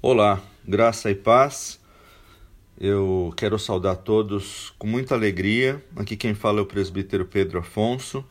Olá, 0.00 0.40
graça 0.64 1.10
e 1.10 1.14
paz. 1.16 1.80
Eu 2.80 3.34
quero 3.36 3.58
saudar 3.58 3.96
todos 3.96 4.72
com 4.78 4.86
muita 4.86 5.16
alegria. 5.16 5.84
Aqui 5.96 6.16
quem 6.16 6.36
fala 6.36 6.60
é 6.60 6.62
o 6.62 6.66
presbítero 6.66 7.24
Pedro 7.24 7.58
Afonso 7.58 8.24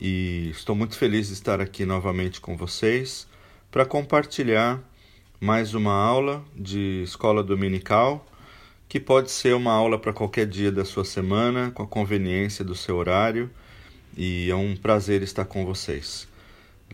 e 0.00 0.50
estou 0.50 0.76
muito 0.76 0.96
feliz 0.96 1.26
de 1.26 1.32
estar 1.32 1.60
aqui 1.60 1.84
novamente 1.84 2.40
com 2.40 2.56
vocês 2.56 3.26
para 3.72 3.84
compartilhar 3.84 4.80
mais 5.40 5.74
uma 5.74 5.92
aula 5.92 6.44
de 6.54 7.02
escola 7.02 7.42
dominical, 7.42 8.24
que 8.88 9.00
pode 9.00 9.32
ser 9.32 9.56
uma 9.56 9.72
aula 9.72 9.98
para 9.98 10.12
qualquer 10.12 10.46
dia 10.46 10.70
da 10.70 10.84
sua 10.84 11.04
semana, 11.04 11.72
com 11.72 11.82
a 11.82 11.88
conveniência 11.88 12.64
do 12.64 12.76
seu 12.76 12.96
horário, 12.98 13.50
e 14.16 14.48
é 14.48 14.54
um 14.54 14.76
prazer 14.76 15.24
estar 15.24 15.44
com 15.44 15.66
vocês. 15.66 16.28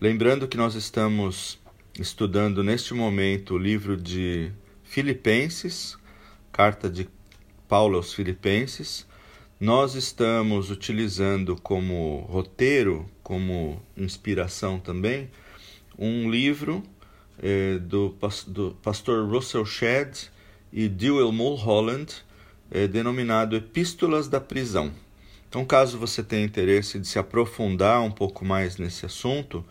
Lembrando 0.01 0.47
que 0.47 0.57
nós 0.57 0.73
estamos 0.73 1.60
estudando 1.99 2.63
neste 2.63 2.93
momento 2.93 3.55
o 3.55 3.57
livro 3.57 3.97
de 3.97 4.51
Filipenses, 4.83 5.97
carta 6.51 6.89
de 6.89 7.07
Paulo 7.67 7.97
aos 7.97 8.13
Filipenses. 8.13 9.05
Nós 9.59 9.93
estamos 9.93 10.71
utilizando 10.71 11.55
como 11.55 12.25
roteiro, 12.29 13.09
como 13.21 13.81
inspiração 13.95 14.79
também, 14.79 15.29
um 15.97 16.31
livro 16.31 16.81
eh, 17.41 17.77
do, 17.79 18.15
do, 18.47 18.71
pastor 18.81 19.29
Russell 19.29 19.65
Shedd 19.65 20.29
e 20.73 20.87
Dewey 20.87 21.31
Mulholland, 21.31 22.11
eh, 22.71 22.87
denominado 22.87 23.55
Epístolas 23.55 24.27
da 24.27 24.39
Prisão. 24.39 24.91
Então, 25.47 25.65
caso 25.65 25.97
você 25.97 26.23
tenha 26.23 26.45
interesse 26.45 26.97
de 26.97 27.07
se 27.07 27.19
aprofundar 27.19 28.01
um 28.01 28.11
pouco 28.11 28.45
mais 28.45 28.77
nesse 28.77 29.05
assunto, 29.05 29.63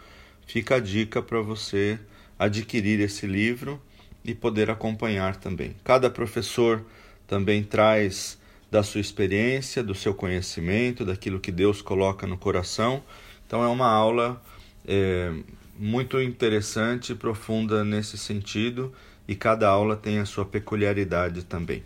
fica 0.47 0.77
a 0.77 0.81
dica 0.81 1.23
para 1.23 1.41
você 1.41 1.99
adquirir 2.41 3.01
esse 3.01 3.27
livro 3.27 3.79
e 4.25 4.35
poder 4.35 4.71
acompanhar 4.71 5.37
também. 5.37 5.77
Cada 5.85 6.09
professor 6.09 6.83
também 7.27 7.63
traz 7.63 8.39
da 8.71 8.83
sua 8.83 9.03
experiência, 9.03 9.83
do 9.83 9.95
seu 9.95 10.15
conhecimento, 10.15 11.05
daquilo 11.05 11.39
que 11.39 11.53
Deus 11.53 11.83
coloca 11.83 12.27
no 12.27 12.39
coração. 12.39 13.03
Então 13.47 13.63
é 13.63 13.69
uma 13.69 13.89
aula 13.89 14.41
é, 14.89 15.31
muito 15.79 16.19
interessante 16.19 17.13
e 17.13 17.15
profunda 17.15 17.85
nesse 17.85 18.17
sentido, 18.17 18.91
e 19.29 19.35
cada 19.35 19.69
aula 19.69 19.95
tem 19.95 20.19
a 20.19 20.25
sua 20.25 20.47
peculiaridade 20.47 21.45
também. 21.45 21.85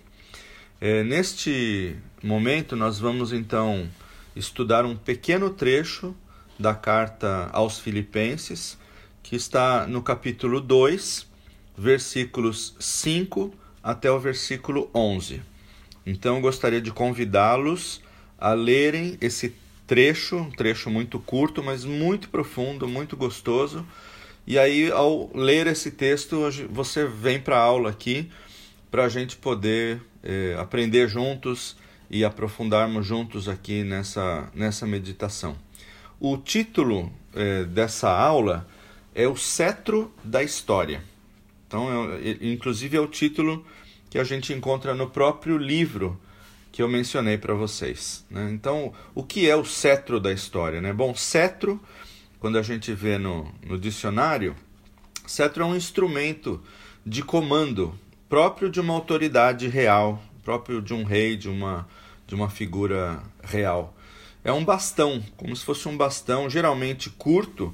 É, 0.81 1.03
neste 1.03 1.97
momento, 2.23 2.77
nós 2.77 3.01
vamos 3.01 3.33
então 3.33 3.89
estudar 4.37 4.85
um 4.85 4.95
pequeno 4.95 5.51
trecho 5.51 6.15
da 6.59 6.75
carta 6.75 7.49
aos 7.53 7.81
Filipenses, 7.81 8.79
que 9.25 9.35
está 9.35 9.87
no 9.87 10.03
capítulo 10.03 10.61
2, 10.61 11.27
versículos 11.77 12.77
5 12.79 13.53
até 13.83 14.11
o 14.11 14.21
versículo 14.21 14.91
11. 14.95 15.41
Então, 16.07 16.43
gostaria 16.43 16.81
de 16.81 16.93
convidá-los 16.93 18.03
a 18.39 18.53
lerem 18.53 19.17
esse 19.23 19.55
trecho, 19.87 20.37
um 20.37 20.51
trecho 20.51 20.91
muito 20.91 21.19
curto, 21.19 21.63
mas 21.63 21.87
muito 21.87 22.29
profundo, 22.29 22.87
muito 22.87 23.17
gostoso. 23.17 23.87
E 24.47 24.59
aí, 24.59 24.91
ao 24.93 25.31
ler 25.35 25.67
esse 25.69 25.91
texto, 25.91 26.43
você 26.69 27.07
vem 27.07 27.41
para 27.41 27.57
a 27.57 27.63
aula 27.63 27.89
aqui 27.91 28.31
para 28.91 29.07
a 29.07 29.09
gente 29.09 29.37
poder 29.37 30.03
eh, 30.23 30.55
aprender 30.59 31.09
juntos 31.09 31.77
e 32.11 32.27
aprofundarmos 32.27 33.07
juntos 33.07 33.49
aqui 33.49 33.83
nessa, 33.83 34.51
nessa 34.55 34.87
meditação. 34.87 35.57
O 36.21 36.37
título 36.37 37.11
eh, 37.35 37.65
dessa 37.65 38.11
aula 38.11 38.69
é 39.15 39.29
O 39.29 39.37
Cetro 39.37 40.13
da 40.23 40.43
História. 40.43 41.03
Então, 41.67 41.89
é, 42.15 42.37
inclusive, 42.41 42.97
é 42.97 43.01
o 43.01 43.07
título 43.07 43.65
que 44.11 44.19
a 44.19 44.25
gente 44.25 44.53
encontra 44.53 44.95
no 44.95 45.09
próprio 45.09 45.57
livro 45.57 46.21
que 46.71 46.83
eu 46.83 46.89
mencionei 46.89 47.39
para 47.39 47.55
vocês. 47.55 48.25
Né? 48.29 48.51
Então, 48.53 48.93
o 49.15 49.23
que 49.23 49.49
é 49.49 49.55
o 49.55 49.65
cetro 49.65 50.19
da 50.19 50.33
história? 50.33 50.81
Né? 50.81 50.93
Bom, 50.93 51.15
cetro, 51.15 51.81
quando 52.41 52.59
a 52.59 52.63
gente 52.63 52.93
vê 52.93 53.17
no, 53.17 53.53
no 53.65 53.79
dicionário, 53.79 54.57
cetro 55.27 55.63
é 55.63 55.67
um 55.67 55.77
instrumento 55.77 56.61
de 57.07 57.23
comando 57.23 57.97
próprio 58.29 58.69
de 58.69 58.81
uma 58.81 58.93
autoridade 58.93 59.69
real, 59.69 60.21
próprio 60.43 60.83
de 60.83 60.93
um 60.93 61.05
rei, 61.05 61.37
de 61.37 61.49
uma, 61.49 61.89
de 62.27 62.35
uma 62.35 62.51
figura 62.51 63.23
real. 63.43 63.95
É 64.43 64.53
um 64.53 64.65
bastão, 64.65 65.23
como 65.37 65.55
se 65.55 65.65
fosse 65.65 65.89
um 65.89 65.97
bastão, 65.97 66.51
geralmente 66.51 67.09
curto, 67.09 67.73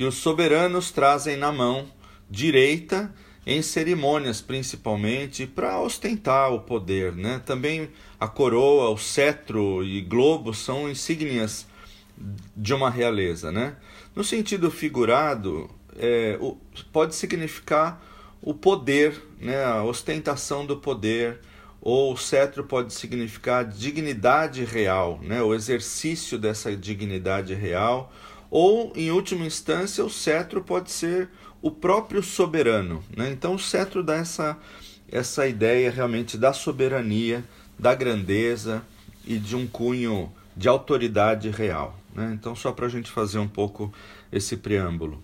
que 0.00 0.04
os 0.06 0.14
soberanos 0.14 0.90
trazem 0.90 1.36
na 1.36 1.52
mão 1.52 1.86
direita 2.30 3.14
em 3.46 3.60
cerimônias 3.60 4.40
principalmente 4.40 5.46
para 5.46 5.78
ostentar 5.78 6.50
o 6.54 6.60
poder, 6.60 7.14
né? 7.14 7.42
Também 7.44 7.90
a 8.18 8.26
coroa, 8.26 8.88
o 8.88 8.96
cetro 8.96 9.84
e 9.84 10.00
globo 10.00 10.54
são 10.54 10.90
insígnias 10.90 11.66
de 12.56 12.72
uma 12.72 12.88
realeza, 12.88 13.52
né? 13.52 13.76
No 14.16 14.24
sentido 14.24 14.70
figurado, 14.70 15.68
é, 15.98 16.38
o, 16.40 16.56
pode 16.90 17.14
significar 17.14 18.02
o 18.40 18.54
poder, 18.54 19.22
né? 19.38 19.62
A 19.62 19.84
ostentação 19.84 20.64
do 20.64 20.78
poder, 20.78 21.40
ou 21.78 22.14
o 22.14 22.16
cetro 22.16 22.64
pode 22.64 22.94
significar 22.94 23.66
dignidade 23.66 24.64
real, 24.64 25.20
né? 25.22 25.42
O 25.42 25.52
exercício 25.52 26.38
dessa 26.38 26.74
dignidade 26.74 27.52
real, 27.52 28.10
ou 28.50 28.92
em 28.96 29.10
última 29.10 29.46
instância 29.46 30.04
o 30.04 30.10
cetro 30.10 30.62
pode 30.62 30.90
ser 30.90 31.28
o 31.62 31.70
próprio 31.70 32.22
soberano. 32.22 33.02
Né? 33.16 33.30
Então, 33.30 33.54
o 33.54 33.58
cetro 33.58 34.02
dá 34.02 34.16
essa, 34.16 34.58
essa 35.10 35.46
ideia 35.46 35.90
realmente 35.90 36.36
da 36.36 36.52
soberania, 36.52 37.44
da 37.78 37.94
grandeza 37.94 38.82
e 39.24 39.38
de 39.38 39.54
um 39.54 39.66
cunho 39.66 40.32
de 40.56 40.68
autoridade 40.68 41.48
real. 41.50 41.98
Né? 42.14 42.32
Então, 42.34 42.56
só 42.56 42.72
para 42.72 42.86
a 42.86 42.88
gente 42.88 43.10
fazer 43.10 43.38
um 43.38 43.48
pouco 43.48 43.92
esse 44.32 44.56
preâmbulo. 44.56 45.22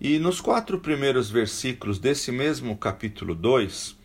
E 0.00 0.18
nos 0.18 0.40
quatro 0.40 0.78
primeiros 0.78 1.30
versículos 1.30 1.98
desse 1.98 2.32
mesmo 2.32 2.76
capítulo 2.76 3.34
2, 3.34 3.96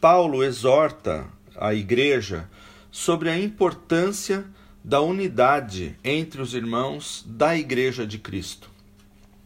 Paulo 0.00 0.42
exorta 0.42 1.26
a 1.56 1.72
igreja 1.72 2.48
sobre 2.90 3.28
a 3.28 3.38
importância 3.38 4.44
da 4.86 5.00
unidade 5.00 5.98
entre 6.04 6.40
os 6.40 6.54
irmãos 6.54 7.24
da 7.26 7.56
igreja 7.56 8.06
de 8.06 8.18
Cristo. 8.18 8.70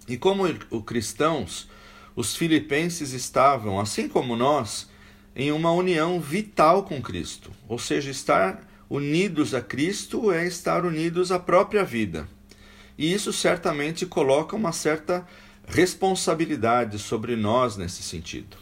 E 0.06 0.18
como 0.18 0.44
os 0.44 0.84
cristãos, 0.84 1.66
os 2.14 2.36
filipenses 2.36 3.14
estavam, 3.14 3.80
assim 3.80 4.06
como 4.06 4.36
nós, 4.36 4.90
em 5.34 5.50
uma 5.50 5.72
união 5.72 6.20
vital 6.20 6.82
com 6.82 7.00
Cristo. 7.00 7.50
Ou 7.66 7.78
seja, 7.78 8.10
estar 8.10 8.68
unidos 8.90 9.54
a 9.54 9.62
Cristo 9.62 10.30
é 10.30 10.46
estar 10.46 10.84
unidos 10.84 11.32
à 11.32 11.38
própria 11.38 11.84
vida. 11.84 12.28
E 12.98 13.10
isso 13.10 13.32
certamente 13.32 14.04
coloca 14.04 14.54
uma 14.54 14.72
certa 14.72 15.26
responsabilidade 15.66 16.98
sobre 16.98 17.34
nós 17.34 17.78
nesse 17.78 18.02
sentido. 18.02 18.58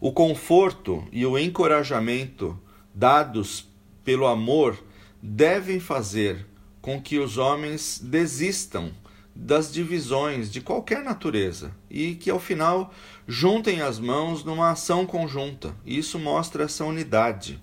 O 0.00 0.10
conforto 0.10 1.06
e 1.12 1.26
o 1.26 1.38
encorajamento 1.38 2.58
dados 2.94 3.68
pelo 4.02 4.26
amor 4.26 4.82
devem 5.22 5.78
fazer 5.78 6.44
com 6.80 7.00
que 7.00 7.18
os 7.18 7.38
homens 7.38 8.00
desistam 8.02 8.90
das 9.34 9.72
divisões 9.72 10.50
de 10.50 10.60
qualquer 10.60 11.02
natureza 11.02 11.72
e 11.88 12.16
que 12.16 12.28
ao 12.28 12.40
final 12.40 12.92
juntem 13.26 13.80
as 13.80 13.98
mãos 14.00 14.44
numa 14.44 14.72
ação 14.72 15.06
conjunta. 15.06 15.74
Isso 15.86 16.18
mostra 16.18 16.64
essa 16.64 16.84
unidade. 16.84 17.58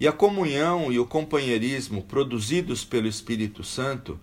E 0.00 0.08
a 0.08 0.12
comunhão 0.12 0.90
e 0.90 0.98
o 0.98 1.06
companheirismo 1.06 2.02
produzidos 2.02 2.84
pelo 2.84 3.06
Espírito 3.06 3.62
Santo 3.62 4.18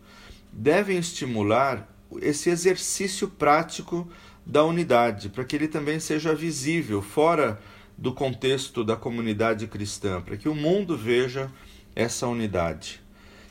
devem 0.52 0.98
estimular 0.98 1.90
esse 2.22 2.50
exercício 2.50 3.28
prático 3.28 4.10
da 4.46 4.64
unidade, 4.64 5.30
para 5.30 5.44
que 5.44 5.56
ele 5.56 5.68
também 5.68 6.00
seja 6.00 6.34
visível 6.34 7.02
fora 7.02 7.60
do 7.98 8.14
contexto 8.14 8.84
da 8.84 8.96
comunidade 8.96 9.68
cristã, 9.68 10.22
para 10.22 10.38
que 10.38 10.48
o 10.48 10.56
mundo 10.56 10.98
veja 10.98 11.52
essa 11.96 12.28
unidade. 12.28 13.02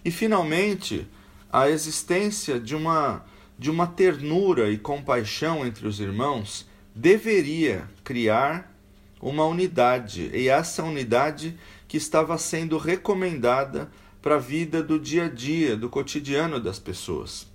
E 0.05 0.11
finalmente, 0.11 1.09
a 1.51 1.71
existência 1.71 2.61
de 2.61 2.77
uma, 2.77 3.25
de 3.59 3.71
uma 3.71 3.87
ternura 3.87 4.71
e 4.71 4.77
compaixão 4.77 5.67
entre 5.67 5.87
os 5.87 5.99
irmãos 6.01 6.69
deveria 6.95 7.89
criar 8.03 8.73
uma 9.21 9.47
unidade, 9.47 10.31
e 10.35 10.49
essa 10.49 10.83
unidade 10.83 11.57
que 11.89 11.97
estava 11.97 12.37
sendo 12.37 12.77
recomendada 12.77 13.91
para 14.21 14.37
a 14.37 14.39
vida 14.39 14.83
do 14.83 14.99
dia 14.99 15.25
a 15.25 15.29
dia, 15.29 15.77
do 15.77 15.89
cotidiano 15.89 16.61
das 16.61 16.79
pessoas. 16.79 17.47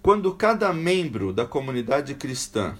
Quando 0.00 0.34
cada 0.34 0.72
membro 0.72 1.32
da 1.32 1.44
comunidade 1.44 2.14
cristã 2.14 2.78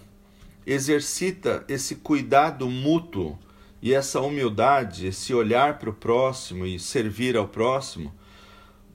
exercita 0.66 1.64
esse 1.68 1.96
cuidado 1.96 2.68
mútuo 2.70 3.38
e 3.80 3.94
essa 3.94 4.20
humildade, 4.20 5.06
esse 5.06 5.32
olhar 5.32 5.78
para 5.78 5.90
o 5.90 5.94
próximo 5.94 6.66
e 6.66 6.78
servir 6.78 7.36
ao 7.36 7.46
próximo, 7.46 8.12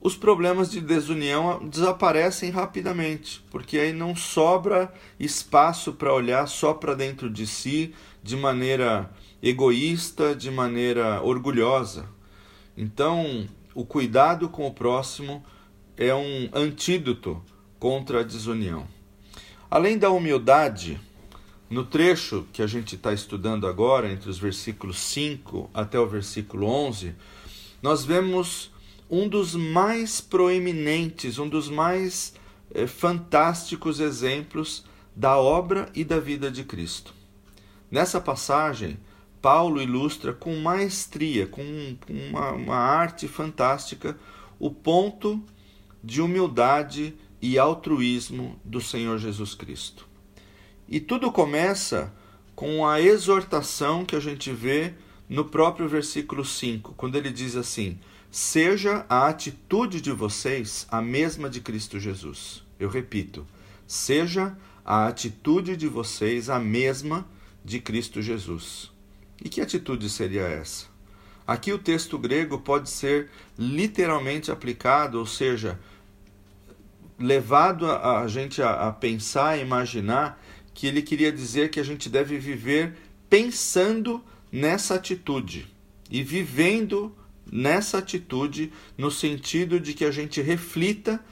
os 0.00 0.14
problemas 0.14 0.70
de 0.70 0.82
desunião 0.82 1.66
desaparecem 1.66 2.50
rapidamente, 2.50 3.42
porque 3.50 3.78
aí 3.78 3.92
não 3.92 4.14
sobra 4.14 4.92
espaço 5.18 5.94
para 5.94 6.12
olhar 6.12 6.46
só 6.46 6.74
para 6.74 6.94
dentro 6.94 7.30
de 7.30 7.46
si 7.46 7.94
de 8.22 8.36
maneira 8.36 9.10
egoísta, 9.42 10.34
de 10.34 10.50
maneira 10.50 11.22
orgulhosa. 11.22 12.06
Então, 12.76 13.48
o 13.74 13.86
cuidado 13.86 14.48
com 14.48 14.66
o 14.66 14.74
próximo 14.74 15.42
é 15.96 16.14
um 16.14 16.50
antídoto 16.52 17.42
contra 17.78 18.20
a 18.20 18.22
desunião. 18.22 18.86
Além 19.70 19.96
da 19.96 20.10
humildade, 20.10 21.00
no 21.68 21.84
trecho 21.84 22.46
que 22.52 22.62
a 22.62 22.66
gente 22.66 22.94
está 22.94 23.12
estudando 23.12 23.66
agora, 23.66 24.10
entre 24.10 24.28
os 24.28 24.38
versículos 24.38 24.98
5 24.98 25.70
até 25.72 25.98
o 25.98 26.06
versículo 26.06 26.66
11, 26.66 27.14
nós 27.82 28.04
vemos 28.04 28.70
um 29.10 29.28
dos 29.28 29.54
mais 29.54 30.20
proeminentes, 30.20 31.38
um 31.38 31.48
dos 31.48 31.68
mais 31.68 32.34
eh, 32.74 32.86
fantásticos 32.86 34.00
exemplos 34.00 34.84
da 35.14 35.36
obra 35.38 35.90
e 35.94 36.04
da 36.04 36.18
vida 36.18 36.50
de 36.50 36.64
Cristo. 36.64 37.14
Nessa 37.90 38.20
passagem, 38.20 38.98
Paulo 39.40 39.80
ilustra 39.80 40.32
com 40.32 40.56
maestria, 40.56 41.46
com 41.46 41.62
uma, 42.08 42.52
uma 42.52 42.76
arte 42.76 43.28
fantástica, 43.28 44.18
o 44.58 44.70
ponto 44.70 45.42
de 46.02 46.20
humildade 46.20 47.14
e 47.40 47.58
altruísmo 47.58 48.58
do 48.64 48.80
Senhor 48.80 49.18
Jesus 49.18 49.54
Cristo. 49.54 50.08
E 50.88 51.00
tudo 51.00 51.32
começa 51.32 52.12
com 52.54 52.86
a 52.86 53.00
exortação 53.00 54.04
que 54.04 54.14
a 54.14 54.20
gente 54.20 54.52
vê 54.52 54.94
no 55.28 55.44
próprio 55.44 55.88
versículo 55.88 56.44
5, 56.44 56.94
quando 56.94 57.16
ele 57.16 57.30
diz 57.30 57.56
assim: 57.56 57.98
Seja 58.30 59.06
a 59.08 59.26
atitude 59.26 60.00
de 60.00 60.12
vocês 60.12 60.86
a 60.90 61.00
mesma 61.00 61.48
de 61.48 61.60
Cristo 61.60 61.98
Jesus. 61.98 62.62
Eu 62.78 62.88
repito, 62.88 63.46
seja 63.86 64.56
a 64.84 65.06
atitude 65.06 65.76
de 65.76 65.88
vocês 65.88 66.50
a 66.50 66.58
mesma 66.58 67.26
de 67.64 67.80
Cristo 67.80 68.20
Jesus. 68.20 68.92
E 69.42 69.48
que 69.48 69.60
atitude 69.60 70.08
seria 70.10 70.42
essa? 70.42 70.86
Aqui 71.46 71.72
o 71.72 71.78
texto 71.78 72.18
grego 72.18 72.58
pode 72.58 72.90
ser 72.90 73.30
literalmente 73.58 74.50
aplicado, 74.50 75.18
ou 75.18 75.26
seja, 75.26 75.78
levado 77.18 77.86
a, 77.86 78.20
a 78.20 78.28
gente 78.28 78.62
a, 78.62 78.88
a 78.88 78.92
pensar, 78.92 79.50
a 79.50 79.58
imaginar 79.58 80.42
que 80.74 80.86
ele 80.86 81.00
queria 81.00 81.32
dizer 81.32 81.70
que 81.70 81.80
a 81.80 81.84
gente 81.84 82.08
deve 82.08 82.36
viver 82.38 82.94
pensando 83.30 84.22
nessa 84.50 84.96
atitude 84.96 85.66
e 86.10 86.22
vivendo 86.22 87.14
nessa 87.50 87.98
atitude, 87.98 88.72
no 88.98 89.10
sentido 89.10 89.78
de 89.78 89.94
que 89.94 90.04
a 90.04 90.10
gente 90.10 90.40
reflita 90.40 91.24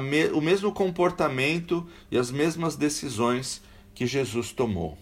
me, 0.00 0.26
o 0.28 0.40
mesmo 0.40 0.72
comportamento 0.72 1.86
e 2.10 2.18
as 2.18 2.30
mesmas 2.30 2.76
decisões 2.76 3.62
que 3.94 4.06
Jesus 4.06 4.52
tomou. 4.52 4.98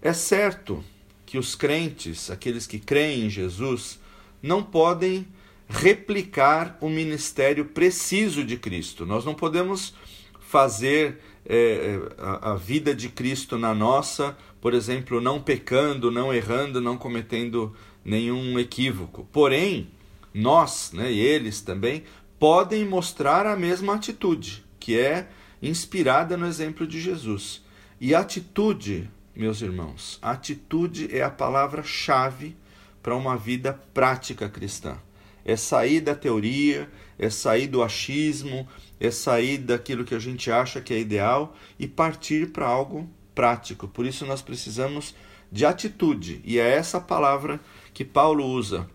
É 0.00 0.12
certo 0.12 0.84
que 1.24 1.38
os 1.38 1.54
crentes, 1.54 2.30
aqueles 2.30 2.66
que 2.66 2.78
creem 2.78 3.26
em 3.26 3.30
Jesus, 3.30 3.98
não 4.42 4.62
podem 4.62 5.26
replicar 5.68 6.78
o 6.80 6.88
ministério 6.88 7.66
preciso 7.66 8.44
de 8.44 8.56
Cristo. 8.56 9.04
Nós 9.04 9.24
não 9.24 9.34
podemos 9.34 9.94
fazer 10.40 11.20
é, 11.48 11.98
a, 12.18 12.52
a 12.52 12.54
vida 12.56 12.94
de 12.94 13.08
Cristo 13.08 13.56
na 13.56 13.74
nossa, 13.74 14.36
por 14.60 14.74
exemplo, 14.74 15.20
não 15.20 15.40
pecando, 15.40 16.10
não 16.10 16.32
errando, 16.32 16.80
não 16.80 16.98
cometendo 16.98 17.74
nenhum 18.04 18.58
equívoco. 18.58 19.26
Porém, 19.32 19.88
nós, 20.34 20.92
né, 20.92 21.10
e 21.10 21.18
eles 21.18 21.62
também, 21.62 22.04
podem 22.38 22.84
mostrar 22.84 23.46
a 23.46 23.56
mesma 23.56 23.94
atitude, 23.94 24.64
que 24.78 24.98
é 24.98 25.28
inspirada 25.62 26.36
no 26.36 26.46
exemplo 26.46 26.86
de 26.86 27.00
Jesus. 27.00 27.64
E 28.00 28.14
atitude, 28.14 29.10
meus 29.34 29.62
irmãos, 29.62 30.18
atitude 30.20 31.08
é 31.16 31.22
a 31.22 31.30
palavra-chave 31.30 32.54
para 33.02 33.16
uma 33.16 33.36
vida 33.36 33.72
prática 33.94 34.48
cristã. 34.48 34.98
É 35.44 35.56
sair 35.56 36.00
da 36.00 36.14
teoria, 36.14 36.88
é 37.18 37.28
sair 37.28 37.66
do 37.66 37.82
achismo, 37.82 38.68
é 39.00 39.10
sair 39.10 39.58
daquilo 39.58 40.04
que 40.04 40.14
a 40.14 40.18
gente 40.18 40.50
acha 40.50 40.80
que 40.80 40.94
é 40.94 40.98
ideal 40.98 41.56
e 41.78 41.86
partir 41.86 42.50
para 42.50 42.66
algo 42.66 43.08
prático. 43.34 43.88
Por 43.88 44.06
isso 44.06 44.24
nós 44.24 44.42
precisamos 44.42 45.14
de 45.50 45.64
atitude, 45.64 46.42
e 46.44 46.58
é 46.58 46.68
essa 46.68 47.00
palavra 47.00 47.58
que 47.94 48.04
Paulo 48.04 48.44
usa 48.44 48.88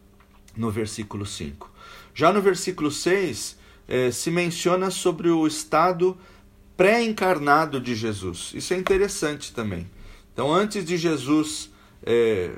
no 0.56 0.70
versículo 0.70 1.26
5. 1.26 1.72
Já 2.14 2.32
no 2.32 2.42
versículo 2.42 2.92
6, 2.92 3.58
eh, 3.88 4.12
se 4.12 4.30
menciona 4.30 4.92
sobre 4.92 5.30
o 5.30 5.48
estado 5.48 6.16
pré-encarnado 6.78 7.82
de 7.82 7.96
Jesus. 7.96 8.52
Isso 8.54 8.74
é 8.74 8.78
interessante 8.78 9.52
também. 9.52 9.90
Então, 10.32 10.54
antes 10.54 10.86
de 10.86 10.96
Jesus 10.96 11.72
eh, 12.06 12.52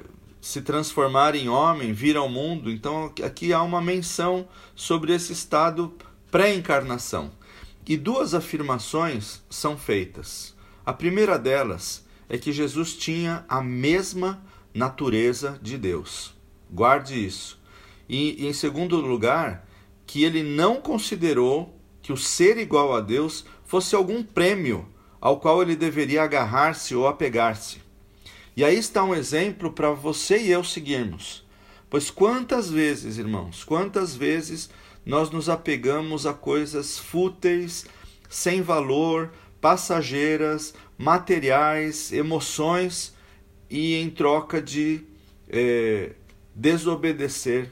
se 0.46 0.62
transformar 0.62 1.34
em 1.34 1.50
homem, 1.50 1.92
vir 1.92 2.16
ao 2.16 2.30
mundo, 2.30 2.70
então 2.70 3.12
aqui 3.24 3.52
há 3.52 3.64
uma 3.64 3.82
menção 3.82 4.48
sobre 4.76 5.12
esse 5.12 5.34
estado 5.34 5.92
pré-encarnação. 6.30 7.32
E 7.84 7.98
duas 7.98 8.36
afirmações 8.36 9.42
são 9.50 9.76
feitas. 9.76 10.56
A 10.86 10.94
primeira 10.94 11.40
delas 11.40 12.06
é 12.30 12.38
que 12.38 12.52
Jesus 12.52 12.94
tinha 12.94 13.44
a 13.50 13.60
mesma 13.60 14.40
natureza 14.72 15.60
de 15.64 15.80
Deus. 15.80 16.36
Guarde 16.70 17.26
isso. 17.26 17.60
E, 18.08 18.44
e 18.44 18.46
em 18.46 18.54
segundo 18.54 18.98
lugar, 18.98 19.68
que 20.06 20.24
ele 20.24 20.44
não 20.44 20.76
considerou 20.76 21.76
que 22.04 22.14
o 22.14 22.18
ser 22.18 22.60
igual 22.60 22.94
a 22.94 23.02
Deus 23.02 23.46
fosse 23.66 23.96
algum 23.96 24.22
prêmio 24.22 24.88
ao 25.20 25.40
qual 25.40 25.64
ele 25.64 25.76
deveria 25.76 26.22
agarrar-se 26.22 26.94
ou 26.94 27.08
apegar-se. 27.08 27.85
E 28.56 28.64
aí 28.64 28.78
está 28.78 29.04
um 29.04 29.14
exemplo 29.14 29.72
para 29.72 29.92
você 29.92 30.38
e 30.38 30.52
eu 30.52 30.64
seguirmos. 30.64 31.46
Pois 31.90 32.10
quantas 32.10 32.70
vezes, 32.70 33.18
irmãos, 33.18 33.64
quantas 33.64 34.16
vezes 34.16 34.70
nós 35.06 35.30
nos 35.30 35.50
apegamos 35.50 36.26
a 36.26 36.34
coisas 36.34 36.98
fúteis, 36.98 37.86
sem 38.30 38.62
valor, 38.62 39.32
passageiras, 39.62 40.74
materiais, 40.98 42.12
emoções, 42.12 43.16
e 43.70 43.96
em 43.96 44.10
troca 44.10 44.62
de 44.62 45.02
é, 45.50 46.14
desobedecer 46.54 47.72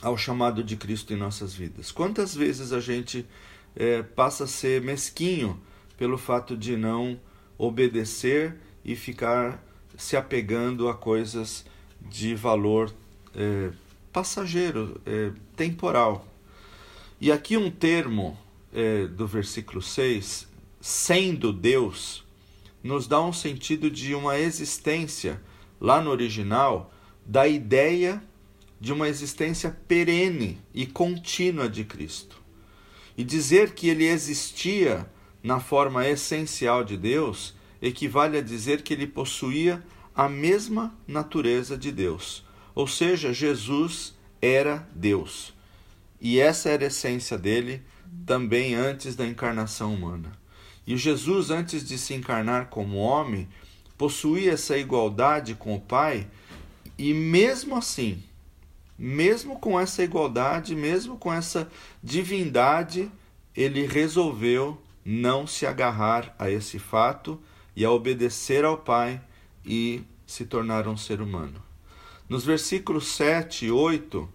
ao 0.00 0.16
chamado 0.16 0.62
de 0.62 0.76
Cristo 0.76 1.12
em 1.12 1.16
nossas 1.16 1.54
vidas. 1.54 1.90
Quantas 1.90 2.34
vezes 2.34 2.72
a 2.72 2.80
gente 2.80 3.26
é, 3.74 4.02
passa 4.02 4.44
a 4.44 4.46
ser 4.46 4.80
mesquinho 4.82 5.60
pelo 5.96 6.18
fato 6.18 6.56
de 6.56 6.76
não 6.76 7.18
obedecer 7.58 8.56
e 8.84 8.94
ficar 8.94 9.62
se 9.96 10.16
apegando 10.16 10.88
a 10.88 10.94
coisas 10.94 11.64
de 12.00 12.34
valor 12.34 12.92
é, 13.34 13.70
passageiro, 14.12 15.00
é, 15.04 15.32
temporal. 15.56 16.26
E 17.20 17.32
aqui 17.32 17.56
um 17.56 17.70
termo 17.70 18.38
é, 18.72 19.06
do 19.06 19.26
versículo 19.26 19.80
6, 19.80 20.46
sendo 20.80 21.52
Deus, 21.52 22.24
nos 22.82 23.06
dá 23.06 23.20
um 23.20 23.32
sentido 23.32 23.90
de 23.90 24.14
uma 24.14 24.38
existência, 24.38 25.40
lá 25.80 26.00
no 26.00 26.10
original, 26.10 26.92
da 27.24 27.48
ideia 27.48 28.22
de 28.80 28.92
uma 28.92 29.08
existência 29.08 29.76
perene 29.88 30.58
e 30.72 30.86
contínua 30.86 31.68
de 31.68 31.84
Cristo. 31.84 32.40
E 33.16 33.24
dizer 33.24 33.72
que 33.72 33.88
ele 33.88 34.06
existia 34.06 35.10
na 35.42 35.58
forma 35.58 36.06
essencial 36.06 36.84
de 36.84 36.96
Deus 36.96 37.54
equivale 37.86 38.38
a 38.38 38.42
dizer 38.42 38.82
que 38.82 38.92
ele 38.92 39.06
possuía 39.06 39.82
a 40.14 40.28
mesma 40.28 40.94
natureza 41.06 41.76
de 41.76 41.92
Deus. 41.92 42.44
Ou 42.74 42.86
seja, 42.86 43.32
Jesus 43.32 44.14
era 44.40 44.88
Deus. 44.94 45.54
E 46.20 46.38
essa 46.40 46.68
era 46.68 46.84
a 46.84 46.86
essência 46.88 47.36
dele 47.36 47.82
também 48.24 48.74
antes 48.74 49.14
da 49.14 49.26
encarnação 49.26 49.94
humana. 49.94 50.32
E 50.86 50.96
Jesus, 50.96 51.50
antes 51.50 51.86
de 51.86 51.98
se 51.98 52.14
encarnar 52.14 52.68
como 52.68 52.98
homem, 52.98 53.48
possuía 53.98 54.52
essa 54.52 54.76
igualdade 54.76 55.54
com 55.54 55.74
o 55.74 55.80
Pai 55.80 56.26
e 56.98 57.12
mesmo 57.12 57.76
assim, 57.76 58.22
mesmo 58.98 59.58
com 59.58 59.78
essa 59.78 60.02
igualdade, 60.02 60.74
mesmo 60.74 61.18
com 61.18 61.32
essa 61.32 61.70
divindade, 62.02 63.10
ele 63.54 63.86
resolveu 63.86 64.80
não 65.04 65.46
se 65.46 65.66
agarrar 65.66 66.34
a 66.38 66.50
esse 66.50 66.78
fato 66.78 67.40
e 67.76 67.84
a 67.84 67.90
obedecer 67.90 68.64
ao 68.64 68.78
Pai 68.78 69.20
e 69.64 70.02
se 70.26 70.46
tornar 70.46 70.88
um 70.88 70.96
ser 70.96 71.20
humano. 71.20 71.62
Nos 72.28 72.44
versículos 72.44 73.06
7 73.08 73.66
e 73.66 73.70
8, 73.70 74.28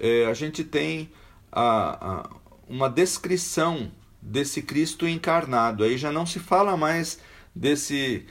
eh, 0.00 0.24
a 0.24 0.34
gente 0.34 0.64
tem 0.64 1.10
a, 1.52 2.22
a, 2.22 2.30
uma 2.66 2.88
descrição 2.88 3.92
desse 4.20 4.62
Cristo 4.62 5.06
encarnado. 5.06 5.84
Aí 5.84 5.96
já 5.96 6.10
não 6.10 6.26
se 6.26 6.40
fala 6.40 6.76
mais 6.76 7.20
desse 7.54 8.24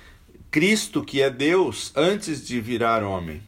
Cristo 0.52 1.04
que 1.04 1.22
é 1.22 1.30
Deus 1.30 1.92
antes 1.96 2.46
de 2.46 2.60
virar 2.60 3.04
homem. 3.04 3.42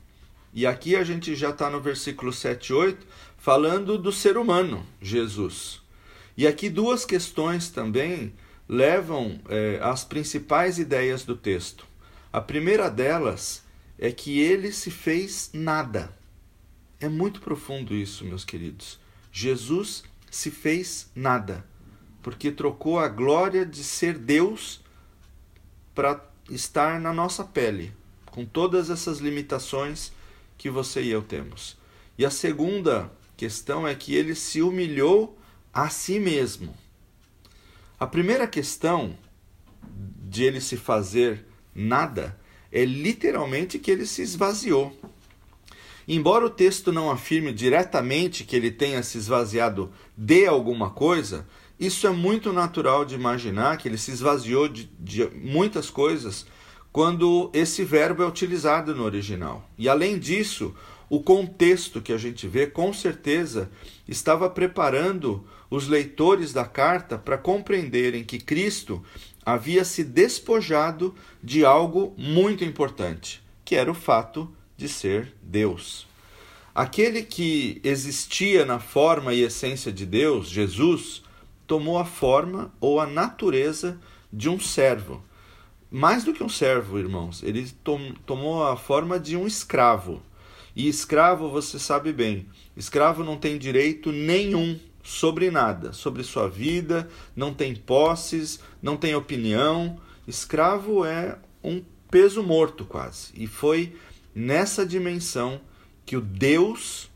E 0.53 0.65
aqui 0.65 0.95
a 0.95 1.03
gente 1.03 1.35
já 1.35 1.49
está 1.49 1.69
no 1.69 1.81
versículo 1.81 2.31
7 2.31 2.67
e 2.67 2.73
8, 2.73 3.07
falando 3.37 3.97
do 3.97 4.11
ser 4.11 4.37
humano, 4.37 4.85
Jesus. 5.01 5.81
E 6.37 6.47
aqui 6.47 6.69
duas 6.69 7.03
questões 7.03 7.69
também 7.69 8.33
levam 8.69 9.41
é, 9.49 9.79
às 9.81 10.03
principais 10.03 10.77
ideias 10.77 11.25
do 11.25 11.35
texto. 11.35 11.87
A 12.31 12.39
primeira 12.39 12.87
delas 12.87 13.63
é 13.97 14.11
que 14.11 14.39
ele 14.39 14.71
se 14.71 14.91
fez 14.91 15.49
nada. 15.51 16.15
É 16.99 17.09
muito 17.09 17.41
profundo 17.41 17.95
isso, 17.95 18.23
meus 18.23 18.45
queridos. 18.45 18.99
Jesus 19.31 20.03
se 20.29 20.51
fez 20.51 21.09
nada, 21.15 21.65
porque 22.21 22.51
trocou 22.51 22.99
a 22.99 23.07
glória 23.07 23.65
de 23.65 23.83
ser 23.83 24.17
Deus 24.17 24.81
para 25.95 26.23
estar 26.51 26.99
na 26.99 27.11
nossa 27.11 27.43
pele, 27.43 27.91
com 28.27 28.45
todas 28.45 28.91
essas 28.91 29.17
limitações 29.17 30.11
que 30.57 30.69
você 30.69 31.01
e 31.01 31.09
eu 31.09 31.23
temos. 31.23 31.75
E 32.17 32.25
a 32.25 32.29
segunda 32.29 33.11
questão 33.35 33.87
é 33.87 33.95
que 33.95 34.13
ele 34.13 34.35
se 34.35 34.61
humilhou 34.61 35.37
a 35.73 35.89
si 35.89 36.19
mesmo. 36.19 36.75
A 37.99 38.07
primeira 38.07 38.47
questão 38.47 39.13
de 40.29 40.45
ele 40.45 40.61
se 40.61 40.77
fazer 40.77 41.45
nada 41.75 42.39
é 42.71 42.85
literalmente 42.85 43.77
que 43.77 43.91
ele 43.91 44.05
se 44.05 44.21
esvaziou. 44.21 44.97
Embora 46.07 46.45
o 46.45 46.49
texto 46.49 46.93
não 46.93 47.11
afirme 47.11 47.51
diretamente 47.51 48.45
que 48.45 48.55
ele 48.55 48.71
tenha 48.71 49.03
se 49.03 49.17
esvaziado 49.17 49.91
de 50.17 50.47
alguma 50.47 50.89
coisa, 50.89 51.45
isso 51.77 52.07
é 52.07 52.09
muito 52.09 52.53
natural 52.53 53.03
de 53.03 53.15
imaginar 53.15 53.77
que 53.77 53.89
ele 53.89 53.97
se 53.97 54.11
esvaziou 54.11 54.69
de, 54.69 54.89
de 54.97 55.25
muitas 55.35 55.89
coisas 55.89 56.45
quando 56.93 57.51
esse 57.53 57.83
verbo 57.83 58.23
é 58.23 58.25
utilizado 58.25 58.95
no 58.95 59.03
original. 59.03 59.69
E 59.77 59.89
além 59.89 60.17
disso, 60.17 60.73
o 61.09 61.21
contexto 61.21 62.01
que 62.01 62.13
a 62.13 62.17
gente 62.17 62.47
vê, 62.47 62.67
com 62.67 62.93
certeza, 62.93 63.69
estava 64.07 64.49
preparando 64.49 65.45
os 65.69 65.87
leitores 65.87 66.53
da 66.53 66.65
carta 66.65 67.17
para 67.17 67.37
compreenderem 67.37 68.23
que 68.23 68.39
Cristo 68.39 69.03
havia 69.45 69.83
se 69.83 70.03
despojado 70.03 71.15
de 71.43 71.65
algo 71.65 72.13
muito 72.17 72.63
importante, 72.63 73.41
que 73.65 73.75
era 73.75 73.89
o 73.89 73.95
fato 73.95 74.51
de 74.77 74.87
ser 74.87 75.33
Deus. 75.41 76.07
Aquele 76.73 77.23
que 77.23 77.81
existia 77.83 78.65
na 78.65 78.79
forma 78.79 79.33
e 79.33 79.41
essência 79.41 79.91
de 79.91 80.05
Deus, 80.05 80.47
Jesus, 80.47 81.23
tomou 81.65 81.97
a 81.97 82.05
forma 82.05 82.71
ou 82.79 82.99
a 82.99 83.05
natureza 83.05 83.99
de 84.31 84.47
um 84.47 84.59
servo. 84.59 85.23
Mais 85.91 86.23
do 86.23 86.33
que 86.33 86.43
um 86.43 86.49
servo, 86.49 86.99
irmãos, 86.99 87.41
ele 87.41 87.69
tom, 87.83 88.13
tomou 88.25 88.63
a 88.63 88.77
forma 88.77 89.19
de 89.19 89.35
um 89.35 89.47
escravo. 89.47 90.21
E 90.75 90.87
escravo, 90.87 91.49
você 91.49 91.79
sabe 91.79 92.13
bem, 92.13 92.47
escravo 92.75 93.23
não 93.23 93.37
tem 93.37 93.57
direito 93.57 94.11
nenhum 94.11 94.79
sobre 95.03 95.49
nada, 95.49 95.91
sobre 95.93 96.23
sua 96.23 96.47
vida, 96.47 97.09
não 97.35 97.53
tem 97.53 97.75
posses, 97.75 98.59
não 98.81 98.95
tem 98.95 99.15
opinião. 99.15 99.99
Escravo 100.27 101.03
é 101.03 101.37
um 101.63 101.83
peso 102.09 102.43
morto 102.43 102.85
quase. 102.85 103.31
E 103.33 103.47
foi 103.47 103.95
nessa 104.33 104.85
dimensão 104.85 105.61
que 106.05 106.15
o 106.15 106.21
Deus, 106.21 107.09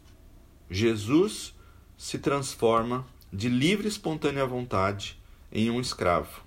Jesus, 0.69 1.53
se 1.98 2.17
transforma 2.17 3.05
de 3.31 3.50
livre 3.50 3.86
e 3.86 3.89
espontânea 3.89 4.45
vontade 4.45 5.19
em 5.51 5.69
um 5.69 5.79
escravo. 5.79 6.41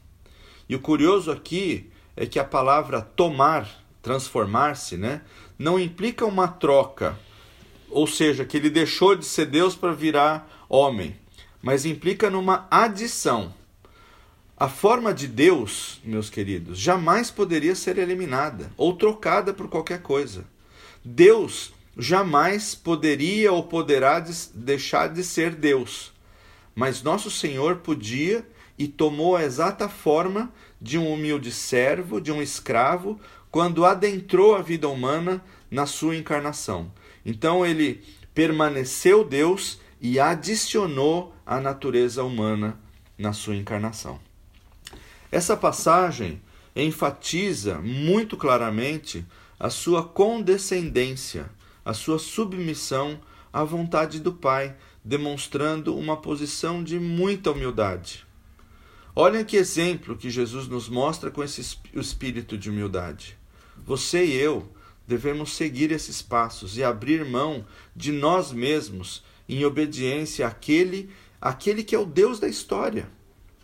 E 0.68 0.74
o 0.74 0.80
curioso 0.80 1.30
aqui 1.30 1.90
é 2.16 2.26
que 2.26 2.38
a 2.38 2.44
palavra 2.44 3.00
tomar, 3.00 3.68
transformar-se, 4.02 4.96
né, 4.96 5.22
não 5.58 5.78
implica 5.78 6.26
uma 6.26 6.48
troca, 6.48 7.18
ou 7.90 8.06
seja, 8.06 8.44
que 8.44 8.56
ele 8.56 8.70
deixou 8.70 9.14
de 9.14 9.24
ser 9.24 9.46
Deus 9.46 9.74
para 9.74 9.92
virar 9.92 10.66
homem, 10.68 11.16
mas 11.62 11.84
implica 11.84 12.28
numa 12.28 12.66
adição. 12.70 13.54
A 14.56 14.68
forma 14.68 15.12
de 15.12 15.26
Deus, 15.26 16.00
meus 16.02 16.30
queridos, 16.30 16.78
jamais 16.78 17.30
poderia 17.30 17.74
ser 17.74 17.98
eliminada 17.98 18.72
ou 18.76 18.94
trocada 18.94 19.52
por 19.52 19.68
qualquer 19.68 20.00
coisa. 20.00 20.44
Deus 21.04 21.72
jamais 21.96 22.74
poderia 22.74 23.52
ou 23.52 23.62
poderá 23.62 24.22
deixar 24.54 25.08
de 25.08 25.22
ser 25.22 25.54
Deus. 25.54 26.12
Mas 26.74 27.02
nosso 27.02 27.30
Senhor 27.30 27.76
podia 27.76 28.46
e 28.78 28.86
tomou 28.86 29.36
a 29.36 29.44
exata 29.44 29.88
forma 29.88 30.52
de 30.80 30.98
um 30.98 31.10
humilde 31.10 31.50
servo, 31.50 32.20
de 32.20 32.30
um 32.30 32.42
escravo, 32.42 33.18
quando 33.56 33.86
adentrou 33.86 34.54
a 34.54 34.60
vida 34.60 34.86
humana 34.86 35.42
na 35.70 35.86
sua 35.86 36.14
encarnação. 36.14 36.92
Então 37.24 37.64
ele 37.64 38.04
permaneceu 38.34 39.24
Deus 39.24 39.80
e 39.98 40.20
adicionou 40.20 41.34
a 41.46 41.58
natureza 41.58 42.22
humana 42.22 42.78
na 43.16 43.32
sua 43.32 43.56
encarnação. 43.56 44.20
Essa 45.32 45.56
passagem 45.56 46.42
enfatiza 46.76 47.78
muito 47.78 48.36
claramente 48.36 49.24
a 49.58 49.70
sua 49.70 50.04
condescendência, 50.04 51.48
a 51.82 51.94
sua 51.94 52.18
submissão 52.18 53.18
à 53.50 53.64
vontade 53.64 54.20
do 54.20 54.34
Pai, 54.34 54.76
demonstrando 55.02 55.96
uma 55.96 56.18
posição 56.18 56.84
de 56.84 57.00
muita 57.00 57.52
humildade. 57.52 58.26
Olhem 59.14 59.46
que 59.46 59.56
exemplo 59.56 60.14
que 60.14 60.28
Jesus 60.28 60.68
nos 60.68 60.90
mostra 60.90 61.30
com 61.30 61.42
esse 61.42 61.78
espírito 61.94 62.58
de 62.58 62.68
humildade. 62.68 63.35
Você 63.86 64.26
e 64.26 64.34
eu 64.34 64.68
devemos 65.06 65.54
seguir 65.54 65.92
esses 65.92 66.20
passos 66.20 66.76
e 66.76 66.82
abrir 66.82 67.24
mão 67.24 67.64
de 67.94 68.10
nós 68.10 68.50
mesmos 68.50 69.24
em 69.48 69.64
obediência 69.64 70.44
àquele, 70.44 71.08
àquele 71.40 71.84
que 71.84 71.94
é 71.94 71.98
o 71.98 72.04
Deus 72.04 72.40
da 72.40 72.48
história, 72.48 73.08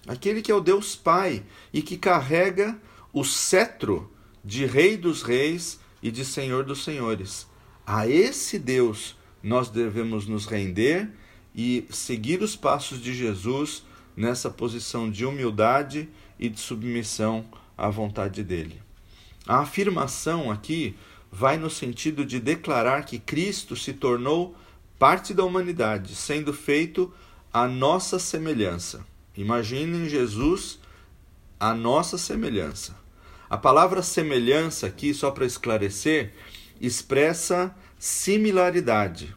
aquele 0.07 0.41
que 0.41 0.53
é 0.53 0.55
o 0.55 0.61
Deus 0.61 0.95
Pai 0.95 1.43
e 1.73 1.83
que 1.83 1.97
carrega 1.97 2.81
o 3.13 3.25
cetro 3.25 4.13
de 4.45 4.65
Rei 4.65 4.97
dos 4.97 5.23
Reis 5.23 5.81
e 6.01 6.13
de 6.13 6.25
Senhor 6.25 6.65
dos 6.65 6.85
Senhores. 6.85 7.49
A 7.85 8.07
esse 8.07 8.61
Deus 8.61 9.17
nós 9.43 9.69
devemos 9.69 10.29
nos 10.29 10.47
render 10.47 11.11
e 11.53 11.85
seguir 11.91 12.43
os 12.43 12.55
passos 12.55 13.03
de 13.03 13.13
Jesus 13.13 13.85
nessa 14.17 14.49
posição 14.49 15.11
de 15.11 15.27
humildade 15.27 16.09
e 16.39 16.49
de 16.49 16.61
submissão 16.61 17.45
à 17.77 17.91
vontade 17.91 18.45
dele. 18.45 18.81
A 19.47 19.59
afirmação 19.59 20.51
aqui 20.51 20.97
vai 21.31 21.57
no 21.57 21.71
sentido 21.71 22.25
de 22.25 22.39
declarar 22.39 23.05
que 23.05 23.19
Cristo 23.19 23.75
se 23.75 23.93
tornou 23.93 24.55
parte 24.99 25.35
da 25.35 25.45
humanidade, 25.45 26.15
sendo 26.15 26.53
feito 26.53 27.13
a 27.53 27.67
nossa 27.67 28.19
semelhança. 28.19 29.05
Imaginem 29.37 30.09
Jesus 30.09 30.79
a 31.59 31.75
nossa 31.75 32.17
semelhança. 32.19 32.95
A 33.49 33.57
palavra 33.57 34.03
semelhança 34.03 34.87
aqui, 34.87 35.13
só 35.13 35.31
para 35.31 35.45
esclarecer, 35.45 36.33
expressa 36.81 37.75
similaridade, 37.99 39.35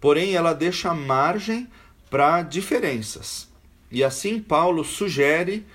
porém 0.00 0.34
ela 0.34 0.52
deixa 0.52 0.92
margem 0.92 1.68
para 2.10 2.42
diferenças. 2.42 3.48
E 3.90 4.02
assim 4.02 4.40
Paulo 4.40 4.84
sugere 4.84 5.66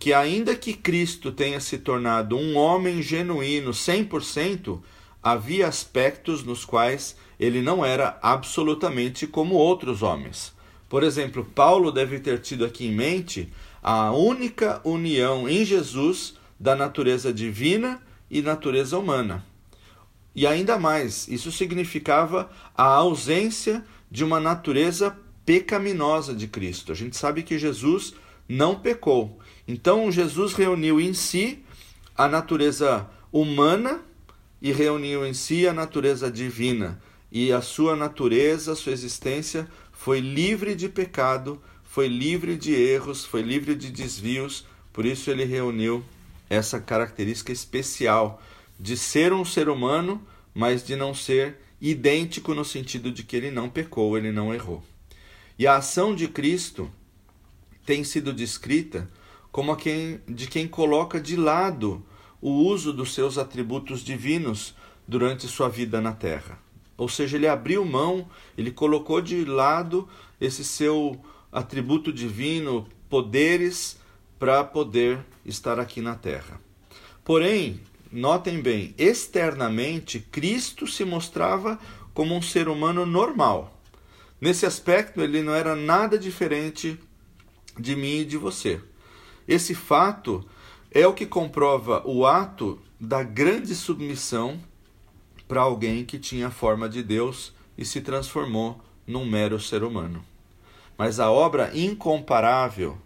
que, 0.00 0.14
ainda 0.14 0.56
que 0.56 0.72
Cristo 0.72 1.30
tenha 1.30 1.60
se 1.60 1.76
tornado 1.76 2.34
um 2.34 2.56
homem 2.56 3.02
genuíno 3.02 3.70
100%, 3.70 4.80
havia 5.22 5.68
aspectos 5.68 6.42
nos 6.42 6.64
quais 6.64 7.14
ele 7.38 7.60
não 7.60 7.84
era 7.84 8.18
absolutamente 8.22 9.26
como 9.26 9.56
outros 9.56 10.02
homens. 10.02 10.54
Por 10.88 11.02
exemplo, 11.02 11.44
Paulo 11.44 11.92
deve 11.92 12.18
ter 12.18 12.40
tido 12.40 12.64
aqui 12.64 12.86
em 12.86 12.94
mente 12.94 13.52
a 13.82 14.10
única 14.10 14.80
união 14.84 15.46
em 15.46 15.66
Jesus 15.66 16.34
da 16.58 16.74
natureza 16.74 17.30
divina 17.30 18.00
e 18.30 18.40
natureza 18.40 18.98
humana. 18.98 19.44
E 20.34 20.46
ainda 20.46 20.78
mais, 20.78 21.28
isso 21.28 21.52
significava 21.52 22.50
a 22.74 22.84
ausência 22.84 23.84
de 24.10 24.24
uma 24.24 24.40
natureza 24.40 25.14
pecaminosa 25.44 26.32
de 26.34 26.46
Cristo. 26.46 26.90
A 26.90 26.94
gente 26.94 27.18
sabe 27.18 27.42
que 27.42 27.58
Jesus 27.58 28.14
não 28.48 28.74
pecou. 28.76 29.38
Então, 29.72 30.10
Jesus 30.10 30.52
reuniu 30.52 31.00
em 31.00 31.14
si 31.14 31.60
a 32.18 32.26
natureza 32.26 33.08
humana 33.30 34.02
e 34.60 34.72
reuniu 34.72 35.24
em 35.24 35.32
si 35.32 35.64
a 35.64 35.72
natureza 35.72 36.28
divina. 36.28 37.00
E 37.30 37.52
a 37.52 37.62
sua 37.62 37.94
natureza, 37.94 38.72
a 38.72 38.74
sua 38.74 38.90
existência 38.90 39.68
foi 39.92 40.18
livre 40.18 40.74
de 40.74 40.88
pecado, 40.88 41.62
foi 41.84 42.08
livre 42.08 42.56
de 42.56 42.74
erros, 42.74 43.24
foi 43.24 43.42
livre 43.42 43.76
de 43.76 43.92
desvios. 43.92 44.66
Por 44.92 45.06
isso, 45.06 45.30
ele 45.30 45.44
reuniu 45.44 46.04
essa 46.48 46.80
característica 46.80 47.52
especial 47.52 48.42
de 48.76 48.96
ser 48.96 49.32
um 49.32 49.44
ser 49.44 49.68
humano, 49.68 50.20
mas 50.52 50.84
de 50.84 50.96
não 50.96 51.14
ser 51.14 51.60
idêntico 51.80 52.54
no 52.54 52.64
sentido 52.64 53.12
de 53.12 53.22
que 53.22 53.36
ele 53.36 53.52
não 53.52 53.70
pecou, 53.70 54.18
ele 54.18 54.32
não 54.32 54.52
errou. 54.52 54.82
E 55.56 55.64
a 55.64 55.76
ação 55.76 56.12
de 56.12 56.26
Cristo 56.26 56.90
tem 57.86 58.02
sido 58.02 58.32
descrita 58.32 59.08
como 59.50 59.72
a 59.72 59.76
quem, 59.76 60.20
de 60.28 60.46
quem 60.46 60.68
coloca 60.68 61.20
de 61.20 61.36
lado 61.36 62.04
o 62.40 62.50
uso 62.50 62.92
dos 62.92 63.12
seus 63.12 63.36
atributos 63.36 64.00
divinos 64.00 64.74
durante 65.06 65.46
sua 65.48 65.68
vida 65.68 66.00
na 66.00 66.12
terra. 66.12 66.58
ou 66.96 67.08
seja, 67.08 67.38
ele 67.38 67.48
abriu 67.48 67.82
mão, 67.84 68.28
ele 68.58 68.70
colocou 68.70 69.22
de 69.22 69.42
lado 69.44 70.06
esse 70.38 70.62
seu 70.62 71.18
atributo 71.50 72.12
divino, 72.12 72.86
poderes, 73.08 73.98
para 74.38 74.62
poder 74.62 75.18
estar 75.44 75.80
aqui 75.80 76.00
na 76.00 76.14
terra. 76.14 76.60
Porém, 77.24 77.80
notem 78.12 78.60
bem, 78.60 78.94
externamente, 78.98 80.20
Cristo 80.20 80.86
se 80.86 81.04
mostrava 81.04 81.78
como 82.12 82.34
um 82.34 82.42
ser 82.42 82.68
humano 82.68 83.06
normal. 83.06 83.80
Nesse 84.40 84.66
aspecto, 84.66 85.20
ele 85.20 85.42
não 85.42 85.54
era 85.54 85.74
nada 85.74 86.18
diferente 86.18 86.98
de 87.78 87.96
mim 87.96 88.20
e 88.20 88.24
de 88.24 88.36
você. 88.36 88.80
Esse 89.50 89.74
fato 89.74 90.46
é 90.92 91.04
o 91.08 91.12
que 91.12 91.26
comprova 91.26 92.04
o 92.06 92.24
ato 92.24 92.80
da 93.00 93.24
grande 93.24 93.74
submissão 93.74 94.60
para 95.48 95.60
alguém 95.60 96.04
que 96.04 96.20
tinha 96.20 96.46
a 96.46 96.52
forma 96.52 96.88
de 96.88 97.02
Deus 97.02 97.52
e 97.76 97.84
se 97.84 98.00
transformou 98.00 98.80
num 99.04 99.24
mero 99.28 99.58
ser 99.58 99.82
humano. 99.82 100.24
Mas 100.96 101.18
a 101.18 101.32
obra 101.32 101.76
incomparável 101.76 102.96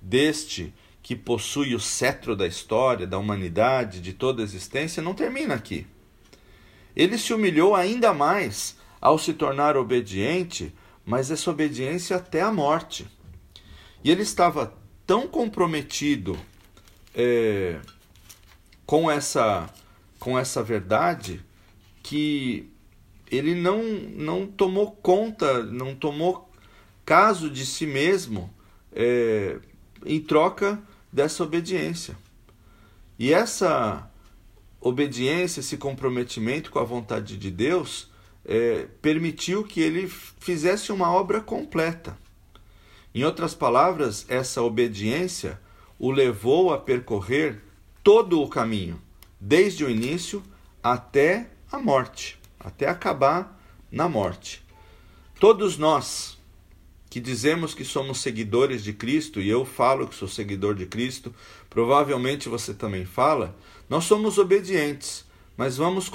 deste 0.00 0.72
que 1.02 1.16
possui 1.16 1.74
o 1.74 1.80
cetro 1.80 2.36
da 2.36 2.46
história, 2.46 3.04
da 3.04 3.18
humanidade, 3.18 4.00
de 4.00 4.12
toda 4.12 4.42
a 4.42 4.44
existência, 4.44 5.02
não 5.02 5.12
termina 5.12 5.54
aqui. 5.56 5.88
Ele 6.94 7.18
se 7.18 7.34
humilhou 7.34 7.74
ainda 7.74 8.14
mais 8.14 8.76
ao 9.00 9.18
se 9.18 9.34
tornar 9.34 9.76
obediente, 9.76 10.72
mas 11.04 11.32
essa 11.32 11.50
obediência 11.50 12.16
até 12.16 12.42
a 12.42 12.52
morte. 12.52 13.08
E 14.04 14.10
ele 14.12 14.22
estava 14.22 14.78
tão 15.10 15.26
comprometido 15.26 16.38
é, 17.12 17.80
com 18.86 19.10
essa 19.10 19.68
com 20.20 20.38
essa 20.38 20.62
verdade 20.62 21.44
que 22.00 22.70
ele 23.28 23.56
não 23.56 23.82
não 23.82 24.46
tomou 24.46 24.92
conta, 24.92 25.64
não 25.64 25.96
tomou 25.96 26.48
caso 27.04 27.50
de 27.50 27.66
si 27.66 27.88
mesmo 27.88 28.54
é, 28.92 29.58
em 30.06 30.20
troca 30.20 30.80
dessa 31.12 31.42
obediência. 31.42 32.16
E 33.18 33.32
essa 33.32 34.08
obediência, 34.80 35.58
esse 35.58 35.76
comprometimento 35.76 36.70
com 36.70 36.78
a 36.78 36.84
vontade 36.84 37.36
de 37.36 37.50
Deus, 37.50 38.12
é, 38.44 38.86
permitiu 39.02 39.64
que 39.64 39.80
ele 39.80 40.06
fizesse 40.06 40.92
uma 40.92 41.12
obra 41.12 41.40
completa. 41.40 42.16
Em 43.14 43.24
outras 43.24 43.54
palavras, 43.54 44.24
essa 44.28 44.62
obediência 44.62 45.60
o 45.98 46.10
levou 46.10 46.72
a 46.72 46.78
percorrer 46.78 47.62
todo 48.02 48.40
o 48.40 48.48
caminho, 48.48 49.00
desde 49.40 49.84
o 49.84 49.90
início 49.90 50.42
até 50.82 51.50
a 51.70 51.78
morte, 51.78 52.38
até 52.58 52.88
acabar 52.88 53.60
na 53.90 54.08
morte. 54.08 54.64
Todos 55.38 55.76
nós 55.76 56.38
que 57.10 57.18
dizemos 57.18 57.74
que 57.74 57.84
somos 57.84 58.20
seguidores 58.20 58.84
de 58.84 58.92
Cristo, 58.92 59.40
e 59.40 59.48
eu 59.48 59.64
falo 59.64 60.06
que 60.06 60.14
sou 60.14 60.28
seguidor 60.28 60.76
de 60.76 60.86
Cristo, 60.86 61.34
provavelmente 61.68 62.48
você 62.48 62.72
também 62.72 63.04
fala, 63.04 63.56
nós 63.88 64.04
somos 64.04 64.38
obedientes, 64.38 65.24
mas 65.56 65.76
vamos 65.76 66.08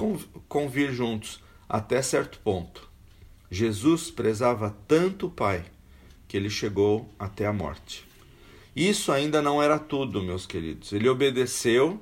convir 0.48 0.94
juntos 0.94 1.44
até 1.68 2.02
certo 2.02 2.40
ponto. 2.40 2.90
Jesus 3.52 4.10
prezava 4.10 4.74
tanto 4.88 5.28
o 5.28 5.30
Pai 5.30 5.66
que 6.36 6.40
ele 6.40 6.50
chegou 6.50 7.08
até 7.18 7.46
a 7.46 7.54
morte. 7.54 8.06
Isso 8.76 9.10
ainda 9.10 9.42
não 9.42 9.64
era 9.64 9.80
tudo, 9.80 10.22
meus 10.22 10.46
queridos. 10.46 10.92
Ele 10.92 11.08
obedeceu, 11.08 11.98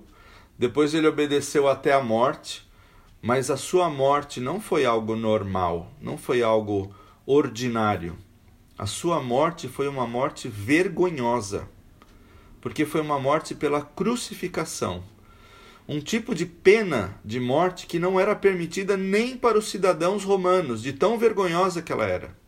depois 0.58 0.96
ele 0.96 1.06
obedeceu 1.06 1.68
até 1.68 1.94
a 1.94 2.02
morte, 2.02 2.68
mas 3.22 3.52
a 3.52 3.58
sua 3.58 3.92
morte 3.92 4.40
não 4.40 4.60
foi 4.60 4.86
algo 4.86 5.16
normal, 5.16 5.92
não 6.02 6.18
foi 6.18 6.42
algo 6.42 6.92
ordinário. 7.28 8.18
A 8.76 8.88
sua 8.88 9.22
morte 9.22 9.68
foi 9.68 9.88
uma 9.88 10.08
morte 10.08 10.48
vergonhosa, 10.48 11.70
porque 12.60 12.88
foi 12.88 13.02
uma 13.02 13.20
morte 13.20 13.54
pela 13.54 13.84
crucificação. 13.84 15.04
Um 15.88 16.00
tipo 16.00 16.34
de 16.34 16.48
pena 16.48 17.22
de 17.24 17.40
morte 17.40 17.86
que 17.86 18.00
não 18.00 18.20
era 18.20 18.36
permitida 18.36 18.98
nem 18.98 19.38
para 19.38 19.60
os 19.60 19.70
cidadãos 19.70 20.24
romanos, 20.24 20.82
de 20.82 20.92
tão 20.92 21.20
vergonhosa 21.20 21.84
que 21.84 21.92
ela 21.92 22.08
era. 22.08 22.43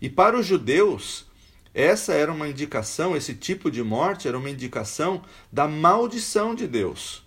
E 0.00 0.08
para 0.08 0.38
os 0.38 0.46
judeus, 0.46 1.26
essa 1.72 2.14
era 2.14 2.32
uma 2.32 2.48
indicação, 2.48 3.16
esse 3.16 3.34
tipo 3.34 3.70
de 3.70 3.82
morte 3.82 4.26
era 4.26 4.38
uma 4.38 4.50
indicação 4.50 5.22
da 5.52 5.68
maldição 5.68 6.54
de 6.54 6.66
Deus. 6.66 7.22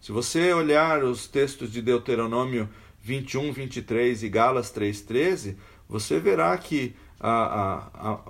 Se 0.00 0.10
você 0.10 0.52
olhar 0.52 1.04
os 1.04 1.28
textos 1.28 1.70
de 1.70 1.80
Deuteronômio 1.80 2.68
21, 3.00 3.52
23 3.52 4.22
e 4.22 4.28
Galas 4.28 4.72
3,13, 4.72 5.56
você 5.88 6.18
verá 6.18 6.56
que 6.58 6.94
a, 7.20 7.30
a, 7.30 8.12
a, 8.12 8.20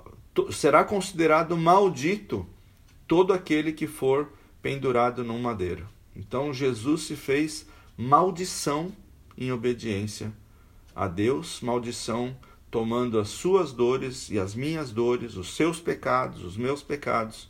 será 0.51 0.83
considerado 0.83 1.57
maldito 1.57 2.47
todo 3.07 3.33
aquele 3.33 3.71
que 3.71 3.87
for 3.87 4.31
pendurado 4.61 5.23
num 5.23 5.39
madeiro. 5.39 5.87
Então 6.15 6.53
Jesus 6.53 7.01
se 7.03 7.15
fez 7.15 7.65
maldição 7.97 8.91
em 9.37 9.51
obediência 9.51 10.31
a 10.95 11.07
Deus, 11.07 11.59
maldição 11.61 12.35
tomando 12.73 13.19
as 13.19 13.29
suas 13.29 13.71
dores 13.71 14.31
e 14.31 14.39
as 14.39 14.55
minhas 14.55 14.89
dores, 14.89 15.35
os 15.35 15.55
seus 15.55 15.79
pecados, 15.79 16.43
os 16.43 16.57
meus 16.57 16.81
pecados, 16.81 17.47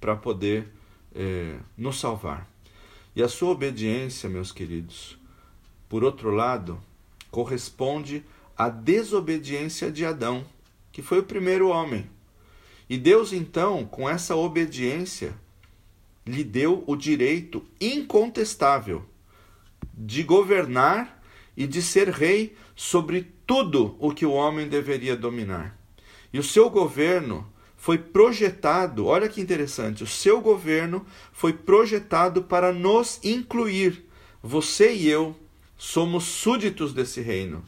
para 0.00 0.16
poder 0.16 0.66
é, 1.14 1.56
nos 1.78 2.00
salvar. 2.00 2.50
E 3.14 3.22
a 3.22 3.28
sua 3.28 3.50
obediência, 3.50 4.28
meus 4.28 4.50
queridos, 4.50 5.16
por 5.88 6.02
outro 6.02 6.32
lado, 6.32 6.82
corresponde 7.30 8.24
à 8.58 8.68
desobediência 8.68 9.88
de 9.88 10.04
Adão, 10.04 10.44
que 10.90 11.00
foi 11.00 11.20
o 11.20 11.24
primeiro 11.24 11.68
homem. 11.68 12.10
E 12.88 12.98
Deus, 12.98 13.32
então, 13.32 13.86
com 13.86 14.10
essa 14.10 14.34
obediência, 14.34 15.32
lhe 16.26 16.42
deu 16.42 16.82
o 16.88 16.96
direito 16.96 17.64
incontestável 17.80 19.04
de 19.94 20.24
governar 20.24 21.19
e 21.60 21.66
de 21.66 21.82
ser 21.82 22.08
rei 22.08 22.56
sobre 22.74 23.34
tudo 23.46 23.94
o 23.98 24.12
que 24.12 24.24
o 24.24 24.32
homem 24.32 24.66
deveria 24.66 25.14
dominar. 25.14 25.78
E 26.32 26.38
o 26.38 26.42
seu 26.42 26.70
governo 26.70 27.46
foi 27.76 27.98
projetado, 27.98 29.04
olha 29.04 29.28
que 29.28 29.42
interessante, 29.42 30.02
o 30.02 30.06
seu 30.06 30.40
governo 30.40 31.04
foi 31.34 31.52
projetado 31.52 32.44
para 32.44 32.72
nos 32.72 33.22
incluir. 33.22 34.06
Você 34.42 34.94
e 34.94 35.06
eu 35.06 35.36
somos 35.76 36.24
súditos 36.24 36.94
desse 36.94 37.20
reino, 37.20 37.62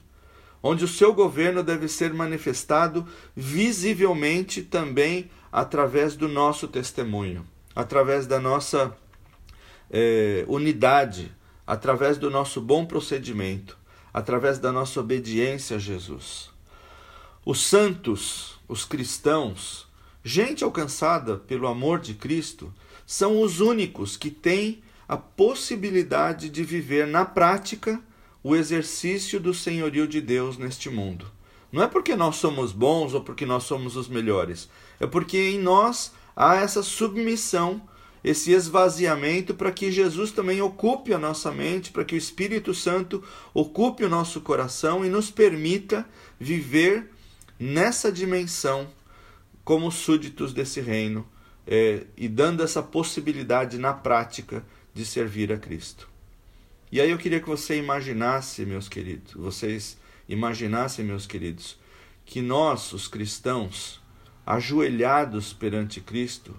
onde 0.63 0.87
o 0.87 0.89
seu 0.89 1.13
governo 1.13 1.63
deve 1.63 1.87
ser 1.87 2.15
manifestado 2.15 3.07
visivelmente 3.37 4.63
também 4.63 5.31
através 5.53 6.17
do 6.17 6.29
nosso 6.29 6.67
testemunho, 6.67 7.47
através 7.77 8.27
da 8.27 8.41
nossa 8.41 8.97
é, 9.91 10.47
unidade, 10.49 11.31
através 11.67 12.17
do 12.17 12.31
nosso 12.31 12.59
bom 12.59 12.87
procedimento 12.87 13.82
através 14.13 14.59
da 14.59 14.71
nossa 14.71 15.01
obediência 15.01 15.77
a 15.77 15.81
Jesus. 15.81 16.51
Os 17.45 17.61
santos, 17.61 18.61
os 18.69 18.85
cristãos, 18.85 19.87
gente 20.23 20.63
alcançada 20.63 21.37
pelo 21.37 21.67
amor 21.67 21.99
de 22.01 22.15
Cristo, 22.15 22.73
são 23.07 23.41
os 23.41 23.61
únicos 23.61 24.17
que 24.17 24.31
têm 24.31 24.83
a 25.09 25.17
possibilidade 25.17 26.49
de 26.49 26.63
viver 26.63 27.07
na 27.07 27.25
prática 27.25 28.01
o 28.43 28.57
exercício 28.57 29.39
do 29.39 29.53
senhorio 29.53 30.07
de 30.07 30.21
Deus 30.21 30.57
neste 30.57 30.89
mundo. 30.89 31.27
Não 31.71 31.83
é 31.83 31.87
porque 31.87 32.15
nós 32.15 32.37
somos 32.37 32.73
bons 32.73 33.15
ou 33.15 33.23
porque 33.23 33.47
nós 33.47 33.65
somos 33.65 33.97
os 33.97 34.09
melhores, 34.09 34.69
é 35.01 35.07
porque 35.07 35.39
em 35.39 35.59
nós 35.59 36.13
há 36.37 36.57
essa 36.57 36.83
submissão 36.83 37.83
esse 38.25 38.53
esvaziamento 38.53 39.55
para 39.55 39.73
que 39.73 39.91
Jesus 39.91 40.31
também 40.31 40.61
ocupe 40.61 41.13
a 41.13 41.19
nossa 41.19 41.51
mente, 41.51 41.91
para 41.91 42.05
que 42.05 42.15
o 42.15 42.19
Espírito 42.19 42.73
Santo 42.75 43.23
ocupe 43.53 44.05
o 44.05 44.09
nosso 44.09 44.41
coração 44.41 45.05
e 45.05 45.09
nos 45.09 45.31
permita 45.31 46.07
viver 46.39 47.11
nessa 47.59 48.13
dimensão 48.13 48.89
como 49.65 49.91
súditos 49.91 50.53
desse 50.53 50.81
reino 50.81 51.27
é, 51.67 52.05
e 52.17 52.29
dando 52.29 52.63
essa 52.63 52.83
possibilidade 52.83 53.79
na 53.79 53.93
prática 53.93 54.65
de 54.95 55.05
servir 55.05 55.53
a 55.53 55.59
Cristo. 55.59 56.09
E 56.91 57.01
aí 57.01 57.11
eu 57.11 57.19
queria 57.19 57.41
que 57.41 57.49
você 57.49 57.79
imaginasse, 57.79 58.67
meus 58.67 58.89
queridos, 58.89 59.33
vocês 59.35 59.97
imaginassem, 60.29 61.05
meus 61.05 61.27
queridos, 61.27 61.79
que 62.25 62.43
nós, 62.43 62.93
os 62.93 63.09
cristãos, 63.09 64.01
ajoelhados 64.45 65.53
perante 65.53 66.01
Cristo, 66.01 66.55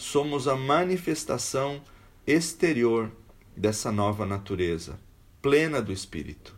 somos 0.00 0.48
a 0.48 0.56
manifestação 0.56 1.82
exterior 2.26 3.10
dessa 3.56 3.92
nova 3.92 4.24
natureza, 4.24 4.98
plena 5.42 5.82
do 5.82 5.92
Espírito. 5.92 6.54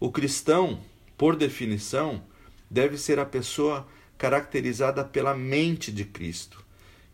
O 0.00 0.10
cristão, 0.10 0.80
por 1.16 1.36
definição, 1.36 2.22
deve 2.70 2.96
ser 2.96 3.18
a 3.18 3.26
pessoa 3.26 3.86
caracterizada 4.16 5.04
pela 5.04 5.34
mente 5.34 5.92
de 5.92 6.04
Cristo. 6.04 6.64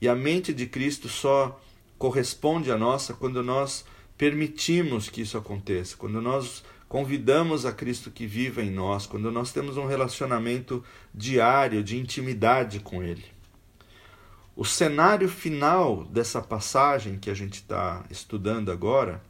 E 0.00 0.08
a 0.08 0.14
mente 0.14 0.54
de 0.54 0.66
Cristo 0.66 1.08
só 1.08 1.60
corresponde 1.98 2.70
à 2.70 2.78
nossa 2.78 3.12
quando 3.12 3.42
nós 3.42 3.84
permitimos 4.16 5.08
que 5.08 5.22
isso 5.22 5.36
aconteça, 5.36 5.96
quando 5.96 6.22
nós 6.22 6.62
convidamos 6.88 7.66
a 7.66 7.72
Cristo 7.72 8.10
que 8.10 8.26
viva 8.26 8.62
em 8.62 8.70
nós, 8.70 9.06
quando 9.06 9.30
nós 9.30 9.52
temos 9.52 9.76
um 9.76 9.86
relacionamento 9.86 10.84
diário 11.12 11.82
de 11.82 11.98
intimidade 11.98 12.80
com 12.80 13.02
Ele. 13.02 13.37
O 14.60 14.64
cenário 14.64 15.28
final 15.28 16.04
dessa 16.06 16.42
passagem 16.42 17.16
que 17.16 17.30
a 17.30 17.34
gente 17.34 17.60
está 17.60 18.04
estudando 18.10 18.72
agora, 18.72 19.22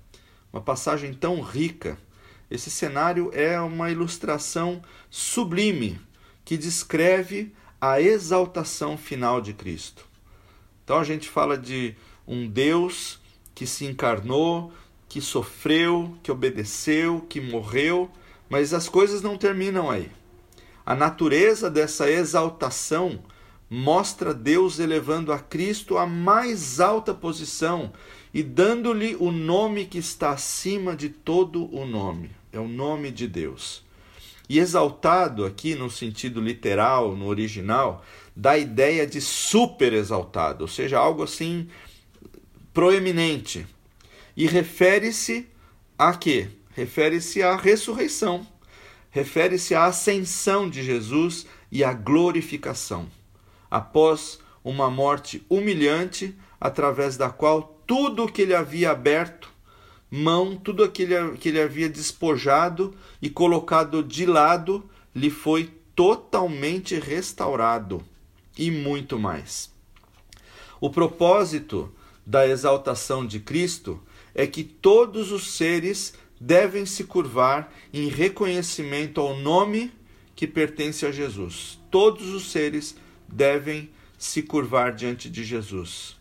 uma 0.50 0.62
passagem 0.62 1.12
tão 1.12 1.42
rica, 1.42 1.98
esse 2.50 2.70
cenário 2.70 3.30
é 3.34 3.60
uma 3.60 3.90
ilustração 3.90 4.80
sublime 5.10 6.00
que 6.46 6.56
descreve 6.56 7.54
a 7.78 8.00
exaltação 8.00 8.96
final 8.96 9.38
de 9.42 9.52
Cristo. 9.52 10.06
Então 10.82 10.96
a 10.96 11.04
gente 11.04 11.28
fala 11.28 11.58
de 11.58 11.94
um 12.26 12.48
Deus 12.48 13.20
que 13.54 13.66
se 13.66 13.84
encarnou, 13.84 14.72
que 15.10 15.20
sofreu, 15.20 16.16
que 16.22 16.32
obedeceu, 16.32 17.20
que 17.28 17.38
morreu, 17.38 18.10
mas 18.48 18.72
as 18.72 18.88
coisas 18.88 19.20
não 19.20 19.36
terminam 19.36 19.90
aí. 19.90 20.10
A 20.86 20.94
natureza 20.94 21.70
dessa 21.70 22.10
exaltação 22.10 23.22
mostra 23.70 24.32
Deus 24.32 24.78
elevando 24.78 25.32
a 25.32 25.38
Cristo 25.38 25.98
à 25.98 26.06
mais 26.06 26.80
alta 26.80 27.12
posição 27.12 27.92
e 28.32 28.42
dando-lhe 28.42 29.16
o 29.18 29.30
nome 29.30 29.86
que 29.86 29.98
está 29.98 30.30
acima 30.30 30.96
de 30.96 31.08
todo 31.08 31.74
o 31.74 31.84
nome. 31.86 32.30
É 32.52 32.58
o 32.58 32.68
nome 32.68 33.10
de 33.10 33.26
Deus. 33.26 33.84
E 34.48 34.58
exaltado 34.58 35.44
aqui 35.44 35.74
no 35.74 35.90
sentido 35.90 36.40
literal, 36.40 37.14
no 37.14 37.26
original, 37.26 38.02
dá 38.34 38.52
a 38.52 38.58
ideia 38.58 39.06
de 39.06 39.20
super 39.20 39.92
exaltado, 39.92 40.64
ou 40.64 40.68
seja, 40.68 40.98
algo 40.98 41.22
assim 41.22 41.68
proeminente. 42.72 43.66
E 44.34 44.46
refere-se 44.46 45.46
a 45.98 46.14
quê? 46.14 46.48
Refere-se 46.74 47.42
à 47.42 47.56
ressurreição. 47.56 48.46
Refere-se 49.10 49.74
à 49.74 49.86
ascensão 49.86 50.70
de 50.70 50.82
Jesus 50.82 51.46
e 51.70 51.84
à 51.84 51.92
glorificação 51.92 53.08
após 53.70 54.38
uma 54.64 54.90
morte 54.90 55.44
humilhante, 55.48 56.36
através 56.60 57.16
da 57.16 57.30
qual 57.30 57.82
tudo 57.86 58.24
o 58.24 58.32
que 58.32 58.42
ele 58.42 58.54
havia 58.54 58.90
aberto 58.90 59.50
mão, 60.10 60.56
tudo 60.56 60.82
aquilo 60.82 61.36
que 61.36 61.50
ele 61.50 61.60
havia 61.60 61.88
despojado 61.88 62.94
e 63.20 63.28
colocado 63.28 64.02
de 64.02 64.24
lado, 64.24 64.88
lhe 65.14 65.30
foi 65.30 65.70
totalmente 65.94 66.98
restaurado 66.98 68.02
e 68.56 68.70
muito 68.70 69.18
mais. 69.18 69.70
O 70.80 70.90
propósito 70.90 71.92
da 72.24 72.46
exaltação 72.46 73.26
de 73.26 73.40
Cristo 73.40 74.00
é 74.34 74.46
que 74.46 74.62
todos 74.62 75.32
os 75.32 75.56
seres 75.56 76.14
devem 76.40 76.86
se 76.86 77.04
curvar 77.04 77.72
em 77.92 78.08
reconhecimento 78.08 79.20
ao 79.20 79.36
nome 79.36 79.92
que 80.36 80.46
pertence 80.46 81.04
a 81.04 81.10
Jesus. 81.10 81.80
Todos 81.90 82.28
os 82.28 82.50
seres 82.52 82.96
devem 83.28 83.90
se 84.18 84.42
curvar 84.42 84.92
diante 84.92 85.30
de 85.30 85.44
Jesus 85.44 86.16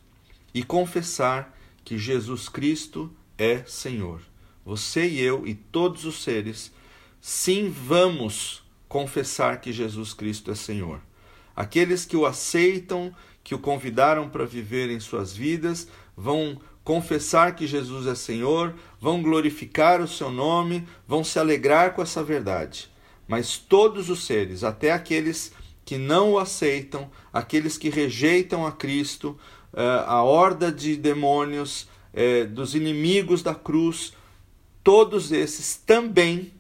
e 0.54 0.62
confessar 0.64 1.58
que 1.84 1.98
Jesus 1.98 2.50
Cristo 2.50 3.12
é 3.38 3.64
Senhor. 3.66 4.22
Você 4.66 5.08
e 5.08 5.22
eu 5.22 5.48
e 5.48 5.56
todos 5.56 6.04
os 6.04 6.22
seres, 6.22 6.72
sim, 7.22 7.70
vamos 7.70 8.62
confessar 8.88 9.62
que 9.62 9.72
Jesus 9.72 10.14
Cristo 10.14 10.52
é 10.52 10.56
Senhor. 10.56 11.00
Aqueles 11.56 12.06
que 12.06 12.18
o 12.18 12.26
aceitam, 12.26 13.16
que 13.44 13.56
o 13.56 13.60
convidaram 13.60 14.30
para 14.30 14.46
viver 14.46 14.90
em 14.90 15.00
suas 15.00 15.36
vidas, 15.36 15.88
vão 16.16 16.60
confessar 16.84 17.56
que 17.56 17.68
Jesus 17.68 18.08
é 18.08 18.16
Senhor, 18.16 18.74
vão 19.00 19.22
glorificar 19.22 20.02
o 20.02 20.08
seu 20.08 20.32
nome, 20.32 20.88
vão 21.08 21.24
se 21.24 21.40
alegrar 21.40 21.94
com 21.94 22.02
essa 22.02 22.24
verdade. 22.24 22.90
Mas 23.28 23.58
todos 23.58 24.10
os 24.10 24.26
seres, 24.26 24.64
até 24.64 24.92
aqueles 24.92 25.52
que 25.67 25.67
não 25.96 26.32
o 26.32 26.40
aceitam, 26.40 27.12
aqueles 27.32 27.78
que 27.78 27.88
rejeitam 27.88 28.66
a 28.66 28.72
Cristo, 28.72 29.38
eh, 29.72 30.04
a 30.08 30.24
horda 30.24 30.72
de 30.72 30.96
demônios, 30.98 31.88
eh, 32.12 32.46
dos 32.46 32.74
inimigos 32.74 33.44
da 33.44 33.54
cruz, 33.54 34.12
todos 34.84 35.32
esses 35.32 35.76
também 35.76 36.52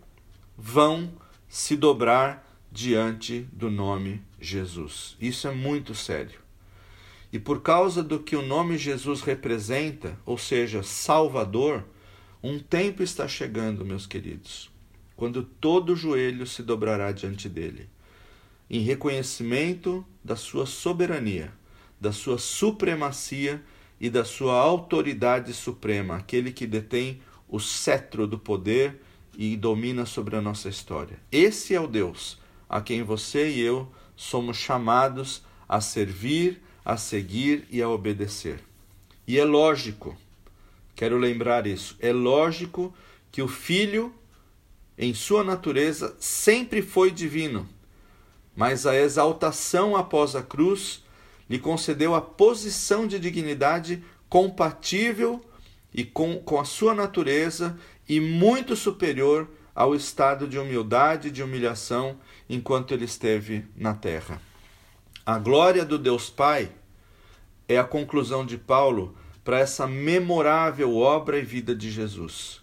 vão 0.55 1.11
se 1.49 1.75
dobrar 1.75 2.47
diante 2.71 3.47
do 3.51 3.71
nome 3.71 4.21
Jesus. 4.39 5.17
Isso 5.19 5.47
é 5.47 5.51
muito 5.51 5.95
sério. 5.95 6.39
E 7.33 7.39
por 7.39 7.61
causa 7.61 8.03
do 8.03 8.19
que 8.19 8.35
o 8.35 8.45
nome 8.45 8.77
Jesus 8.77 9.21
representa, 9.21 10.17
ou 10.25 10.37
seja, 10.37 10.83
Salvador, 10.83 11.83
um 12.41 12.59
tempo 12.59 13.01
está 13.01 13.27
chegando, 13.27 13.83
meus 13.83 14.05
queridos, 14.05 14.69
quando 15.15 15.43
todo 15.43 15.95
joelho 15.95 16.45
se 16.45 16.61
dobrará 16.61 17.11
diante 17.11 17.49
dele 17.49 17.89
em 18.69 18.81
reconhecimento 18.81 20.05
da 20.23 20.35
sua 20.35 20.65
soberania, 20.65 21.53
da 21.99 22.11
sua 22.11 22.37
supremacia 22.37 23.63
e 23.99 24.09
da 24.09 24.25
sua 24.25 24.55
autoridade 24.55 25.53
suprema, 25.53 26.17
aquele 26.17 26.51
que 26.51 26.67
detém 26.67 27.21
o 27.47 27.59
cetro 27.59 28.27
do 28.27 28.37
poder 28.37 29.01
e 29.37 29.55
domina 29.55 30.05
sobre 30.05 30.35
a 30.35 30.41
nossa 30.41 30.67
história. 30.69 31.19
Esse 31.31 31.73
é 31.73 31.79
o 31.79 31.87
Deus 31.87 32.37
a 32.69 32.81
quem 32.81 33.03
você 33.03 33.49
e 33.49 33.61
eu 33.61 33.89
somos 34.15 34.57
chamados 34.57 35.43
a 35.67 35.79
servir, 35.79 36.61
a 36.83 36.97
seguir 36.97 37.65
e 37.69 37.81
a 37.81 37.89
obedecer. 37.89 38.59
E 39.25 39.37
é 39.37 39.45
lógico, 39.45 40.17
quero 40.95 41.17
lembrar 41.17 41.65
isso, 41.65 41.95
é 41.99 42.11
lógico 42.11 42.93
que 43.31 43.41
o 43.41 43.47
Filho, 43.47 44.13
em 44.97 45.13
sua 45.13 45.43
natureza, 45.43 46.15
sempre 46.19 46.81
foi 46.81 47.11
divino 47.11 47.67
mas 48.57 48.87
a 48.87 48.95
exaltação 48.95 49.95
após 49.95 50.35
a 50.35 50.41
cruz 50.41 51.05
lhe 51.47 51.59
concedeu 51.59 52.15
a 52.15 52.19
posição 52.19 53.05
de 53.05 53.19
dignidade 53.19 54.03
compatível 54.27 55.45
e 55.93 56.03
com, 56.03 56.39
com 56.39 56.59
a 56.59 56.65
sua 56.65 56.95
natureza 56.95 57.77
e 58.09 58.19
muito 58.19 58.75
superior 58.75 59.47
ao 59.75 59.93
estado 59.93 60.47
de 60.47 60.57
humildade 60.57 61.27
e 61.27 61.31
de 61.31 61.43
humilhação 61.43 62.17
enquanto 62.49 62.95
ele 62.95 63.05
esteve 63.05 63.63
na 63.75 63.93
terra. 63.93 64.41
A 65.23 65.37
glória 65.37 65.85
do 65.85 65.99
Deus 65.99 66.27
Pai 66.27 66.71
é 67.67 67.77
a 67.77 67.83
conclusão 67.83 68.43
de 68.43 68.57
Paulo 68.57 69.15
para 69.43 69.59
essa 69.59 69.85
memorável 69.85 70.95
obra 70.95 71.37
e 71.37 71.43
vida 71.43 71.75
de 71.75 71.91
Jesus. 71.91 72.61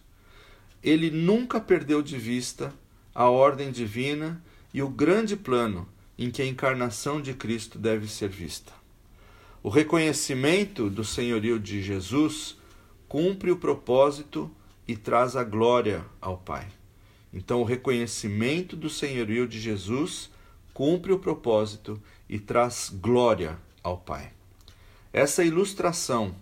Ele 0.83 1.09
nunca 1.09 1.61
perdeu 1.61 2.02
de 2.02 2.18
vista 2.18 2.74
a 3.14 3.30
ordem 3.30 3.70
divina 3.70 4.42
e 4.74 4.82
o 4.82 4.88
grande 4.88 5.37
plano 5.37 5.88
em 6.18 6.32
que 6.32 6.42
a 6.42 6.46
encarnação 6.46 7.22
de 7.22 7.32
Cristo 7.32 7.78
deve 7.78 8.08
ser 8.08 8.28
vista. 8.28 8.72
O 9.62 9.68
reconhecimento 9.68 10.90
do 10.90 11.04
senhorio 11.04 11.60
de 11.60 11.80
Jesus 11.80 12.56
cumpre 13.08 13.52
o 13.52 13.56
propósito 13.56 14.50
e 14.87 14.96
traz 14.96 15.37
a 15.37 15.44
glória 15.44 16.04
ao 16.20 16.37
Pai. 16.37 16.66
Então, 17.32 17.62
o 17.62 17.64
reconhecimento 17.64 18.76
do 18.76 18.90
senhorio 18.90 19.46
de 19.46 19.60
Jesus 19.60 20.28
cumpre 20.74 21.12
o 21.12 21.18
propósito 21.18 22.02
e 22.28 22.38
traz 22.38 22.92
glória 22.92 23.56
ao 23.82 23.96
Pai. 23.96 24.32
Essa 25.12 25.44
ilustração 25.44 26.34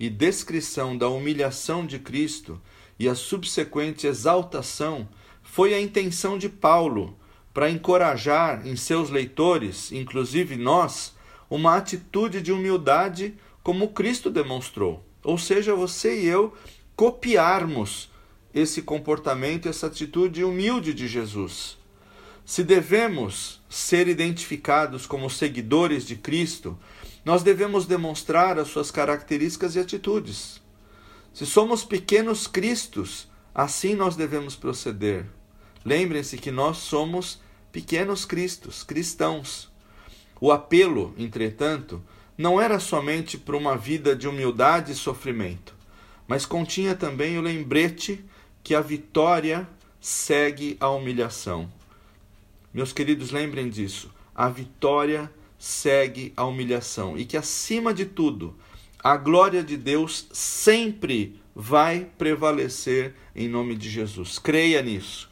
e 0.00 0.08
descrição 0.08 0.96
da 0.96 1.08
humilhação 1.08 1.86
de 1.86 1.98
Cristo 1.98 2.60
e 2.98 3.08
a 3.08 3.14
subsequente 3.14 4.06
exaltação 4.06 5.06
foi 5.42 5.74
a 5.74 5.80
intenção 5.80 6.38
de 6.38 6.48
Paulo 6.48 7.16
para 7.54 7.70
encorajar 7.70 8.66
em 8.66 8.74
seus 8.74 9.10
leitores, 9.10 9.92
inclusive 9.92 10.56
nós, 10.56 11.14
uma 11.48 11.76
atitude 11.76 12.42
de 12.42 12.50
humildade 12.50 13.34
como 13.62 13.90
Cristo 13.90 14.28
demonstrou. 14.28 15.06
Ou 15.22 15.38
seja, 15.38 15.72
você 15.72 16.20
e 16.20 16.26
eu 16.26 16.52
copiarmos 16.96 18.10
esse 18.52 18.82
comportamento, 18.82 19.68
essa 19.68 19.86
atitude 19.86 20.42
humilde 20.42 20.92
de 20.92 21.06
Jesus. 21.06 21.78
Se 22.44 22.62
devemos 22.64 23.62
ser 23.70 24.08
identificados 24.08 25.06
como 25.06 25.30
seguidores 25.30 26.04
de 26.04 26.16
Cristo, 26.16 26.78
nós 27.24 27.42
devemos 27.42 27.86
demonstrar 27.86 28.58
as 28.58 28.68
suas 28.68 28.90
características 28.90 29.76
e 29.76 29.78
atitudes. 29.78 30.60
Se 31.32 31.46
somos 31.46 31.84
pequenos 31.84 32.46
Cristos, 32.46 33.28
assim 33.54 33.94
nós 33.94 34.14
devemos 34.14 34.56
proceder. 34.56 35.26
Lembrem-se 35.84 36.36
que 36.36 36.50
nós 36.50 36.78
somos 36.78 37.40
pequenos 37.74 38.24
cristos, 38.24 38.84
cristãos. 38.84 39.68
O 40.40 40.52
apelo, 40.52 41.12
entretanto, 41.18 42.00
não 42.38 42.60
era 42.60 42.78
somente 42.78 43.36
para 43.36 43.56
uma 43.56 43.76
vida 43.76 44.14
de 44.14 44.28
humildade 44.28 44.92
e 44.92 44.94
sofrimento, 44.94 45.74
mas 46.28 46.46
continha 46.46 46.94
também 46.94 47.36
o 47.36 47.40
lembrete 47.40 48.24
que 48.62 48.76
a 48.76 48.80
vitória 48.80 49.68
segue 50.00 50.76
a 50.78 50.88
humilhação. 50.88 51.68
Meus 52.72 52.92
queridos, 52.92 53.32
lembrem 53.32 53.68
disso. 53.68 54.08
A 54.32 54.48
vitória 54.48 55.28
segue 55.58 56.32
a 56.36 56.44
humilhação 56.44 57.18
e 57.18 57.24
que, 57.24 57.36
acima 57.36 57.92
de 57.92 58.04
tudo, 58.04 58.56
A 59.06 59.18
glória 59.18 59.62
de 59.62 59.76
Deus 59.76 60.26
sempre 60.32 61.38
vai 61.54 62.08
prevalecer 62.16 63.14
em 63.36 63.46
nome 63.46 63.76
de 63.76 63.90
Jesus. 63.90 64.38
Creia 64.38 64.80
nisso. 64.80 65.30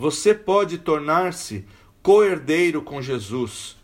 Você 0.00 0.32
pode 0.32 0.78
tornar-se 0.78 1.66
co-herdeiro 2.02 2.80
com 2.80 3.02
Jesus, 3.02 3.76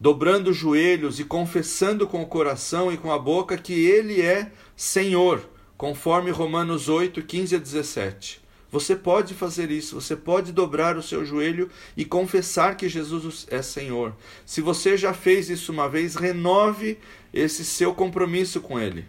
dobrando 0.00 0.52
os 0.52 0.56
joelhos 0.56 1.20
e 1.20 1.24
confessando 1.24 2.06
com 2.06 2.22
o 2.22 2.26
coração 2.26 2.90
e 2.90 2.96
com 2.96 3.12
a 3.12 3.18
boca 3.18 3.58
que 3.58 3.74
Ele 3.74 4.22
é 4.22 4.50
Senhor, 4.74 5.46
conforme 5.76 6.30
Romanos 6.30 6.88
8, 6.88 7.20
15 7.20 7.56
a 7.56 7.58
17. 7.58 8.40
Você 8.72 8.96
pode 8.96 9.34
fazer 9.34 9.70
isso, 9.70 10.00
você 10.00 10.16
pode 10.16 10.50
dobrar 10.50 10.96
o 10.96 11.02
seu 11.02 11.26
joelho 11.26 11.68
e 11.94 12.06
confessar 12.06 12.74
que 12.74 12.88
Jesus 12.88 13.46
é 13.50 13.60
Senhor. 13.60 14.16
Se 14.46 14.62
você 14.62 14.96
já 14.96 15.12
fez 15.12 15.50
isso 15.50 15.72
uma 15.72 15.90
vez, 15.90 16.14
renove 16.14 16.96
esse 17.34 17.66
seu 17.66 17.92
compromisso 17.92 18.62
com 18.62 18.80
Ele. 18.80 19.04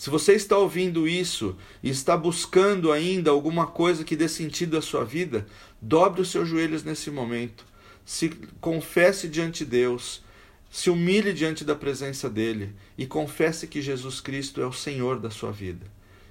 Se 0.00 0.08
você 0.08 0.32
está 0.32 0.56
ouvindo 0.56 1.06
isso 1.06 1.58
e 1.82 1.90
está 1.90 2.16
buscando 2.16 2.90
ainda 2.90 3.30
alguma 3.30 3.66
coisa 3.66 4.02
que 4.02 4.16
dê 4.16 4.30
sentido 4.30 4.78
à 4.78 4.80
sua 4.80 5.04
vida, 5.04 5.46
dobre 5.78 6.22
os 6.22 6.30
seus 6.30 6.48
joelhos 6.48 6.82
nesse 6.82 7.10
momento. 7.10 7.66
Se 8.02 8.30
confesse 8.62 9.28
diante 9.28 9.62
de 9.62 9.72
Deus, 9.72 10.24
se 10.70 10.88
humilhe 10.88 11.34
diante 11.34 11.66
da 11.66 11.74
presença 11.74 12.30
dele 12.30 12.72
e 12.96 13.06
confesse 13.06 13.66
que 13.66 13.82
Jesus 13.82 14.22
Cristo 14.22 14.62
é 14.62 14.66
o 14.66 14.72
Senhor 14.72 15.20
da 15.20 15.28
sua 15.28 15.52
vida. 15.52 15.86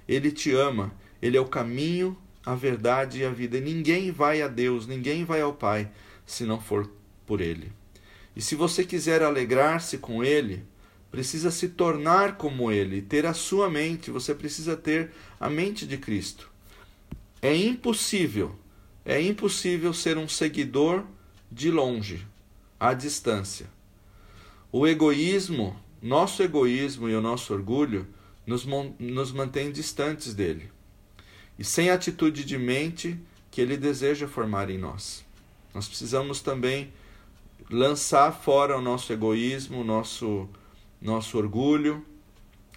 Ele 0.08 0.32
te 0.32 0.50
ama, 0.52 0.92
ele 1.22 1.36
é 1.36 1.40
o 1.40 1.46
caminho, 1.46 2.18
a 2.44 2.56
verdade 2.56 3.20
e 3.20 3.24
a 3.24 3.30
vida. 3.30 3.56
E 3.56 3.60
ninguém 3.60 4.10
vai 4.10 4.42
a 4.42 4.48
Deus, 4.48 4.88
ninguém 4.88 5.24
vai 5.24 5.42
ao 5.42 5.52
Pai 5.52 5.88
se 6.26 6.42
não 6.42 6.60
for 6.60 6.90
por 7.24 7.40
ele. 7.40 7.70
E 8.34 8.42
se 8.42 8.56
você 8.56 8.84
quiser 8.84 9.22
alegrar-se 9.22 9.96
com 9.98 10.24
ele, 10.24 10.64
precisa 11.10 11.50
se 11.50 11.70
tornar 11.70 12.36
como 12.36 12.70
ele, 12.70 13.02
ter 13.02 13.26
a 13.26 13.34
sua 13.34 13.68
mente, 13.68 14.10
você 14.10 14.34
precisa 14.34 14.76
ter 14.76 15.10
a 15.38 15.50
mente 15.50 15.86
de 15.86 15.98
Cristo. 15.98 16.50
É 17.42 17.54
impossível, 17.54 18.54
é 19.04 19.20
impossível 19.20 19.92
ser 19.92 20.16
um 20.16 20.28
seguidor 20.28 21.04
de 21.50 21.70
longe, 21.70 22.26
à 22.78 22.94
distância. 22.94 23.66
O 24.70 24.86
egoísmo, 24.86 25.76
nosso 26.00 26.42
egoísmo 26.42 27.08
e 27.08 27.14
o 27.14 27.20
nosso 27.20 27.52
orgulho 27.52 28.06
nos, 28.46 28.64
nos 28.98 29.32
mantém 29.32 29.72
distantes 29.72 30.32
dele. 30.32 30.70
E 31.58 31.64
sem 31.64 31.90
a 31.90 31.94
atitude 31.94 32.44
de 32.44 32.56
mente 32.56 33.18
que 33.50 33.60
ele 33.60 33.76
deseja 33.76 34.28
formar 34.28 34.70
em 34.70 34.78
nós. 34.78 35.24
Nós 35.74 35.88
precisamos 35.88 36.40
também 36.40 36.92
lançar 37.68 38.32
fora 38.32 38.76
o 38.76 38.80
nosso 38.80 39.12
egoísmo, 39.12 39.80
o 39.80 39.84
nosso 39.84 40.48
nosso 41.00 41.38
orgulho, 41.38 42.04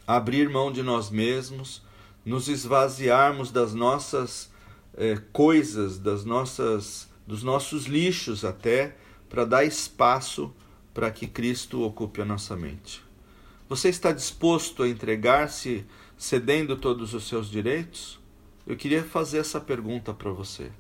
abrir 0.08 0.50
mão 0.50 0.72
de 0.72 0.82
nós 0.82 1.10
mesmos, 1.10 1.82
nos 2.26 2.48
esvaziarmos 2.48 3.52
das 3.52 3.74
nossas 3.74 4.50
eh, 4.96 5.22
coisas, 5.32 6.00
das 6.00 6.24
nossas, 6.24 7.10
dos 7.28 7.44
nossos 7.44 7.86
lixos 7.86 8.46
até, 8.46 8.96
para 9.30 9.46
dar 9.46 9.66
espaço 9.66 10.54
para 10.94 11.10
que 11.10 11.28
Cristo 11.28 11.82
ocupe 11.82 12.22
a 12.22 12.26
nossa 12.26 12.56
mente. 12.56 13.04
Você 13.68 13.90
está 13.90 14.12
disposto 14.12 14.84
a 14.84 14.88
entregar-se 14.88 15.86
cedendo 16.16 16.78
todos 16.78 17.14
os 17.14 17.28
seus 17.28 17.50
direitos? 17.50 18.20
Eu 18.68 18.78
queria 18.78 19.04
fazer 19.04 19.40
essa 19.40 19.60
pergunta 19.60 20.14
para 20.14 20.32
você. 20.32 20.72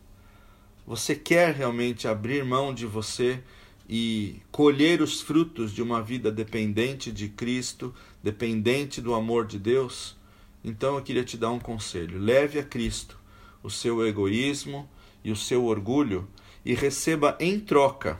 Você 0.86 1.15
quer 1.15 1.56
realmente 1.56 2.08
abrir 2.08 2.45
mão 2.45 2.73
de 2.73 2.86
você 2.86 3.41
e 3.88 4.41
colher 4.52 5.02
os 5.02 5.22
frutos 5.22 5.72
de 5.72 5.82
uma 5.82 6.02
vida 6.02 6.32
dependente 6.32 7.12
de 7.12 7.28
Cristo, 7.28 7.93
dependente 8.22 9.02
do 9.02 9.13
amor 9.13 9.46
de 9.46 9.60
Deus, 9.60 10.15
então 10.63 10.96
eu 10.96 11.04
queria 11.04 11.24
te 11.24 11.38
dar 11.38 11.52
um 11.52 11.60
conselho: 11.60 12.19
leve 12.19 12.60
a 12.60 12.63
Cristo 12.63 13.19
o 13.62 13.69
seu 13.69 14.06
egoísmo 14.06 14.89
e 15.24 15.32
o 15.32 15.36
seu 15.36 15.65
orgulho 15.65 16.28
e 16.65 16.74
receba 16.74 17.38
em 17.39 17.60
troca 17.60 18.19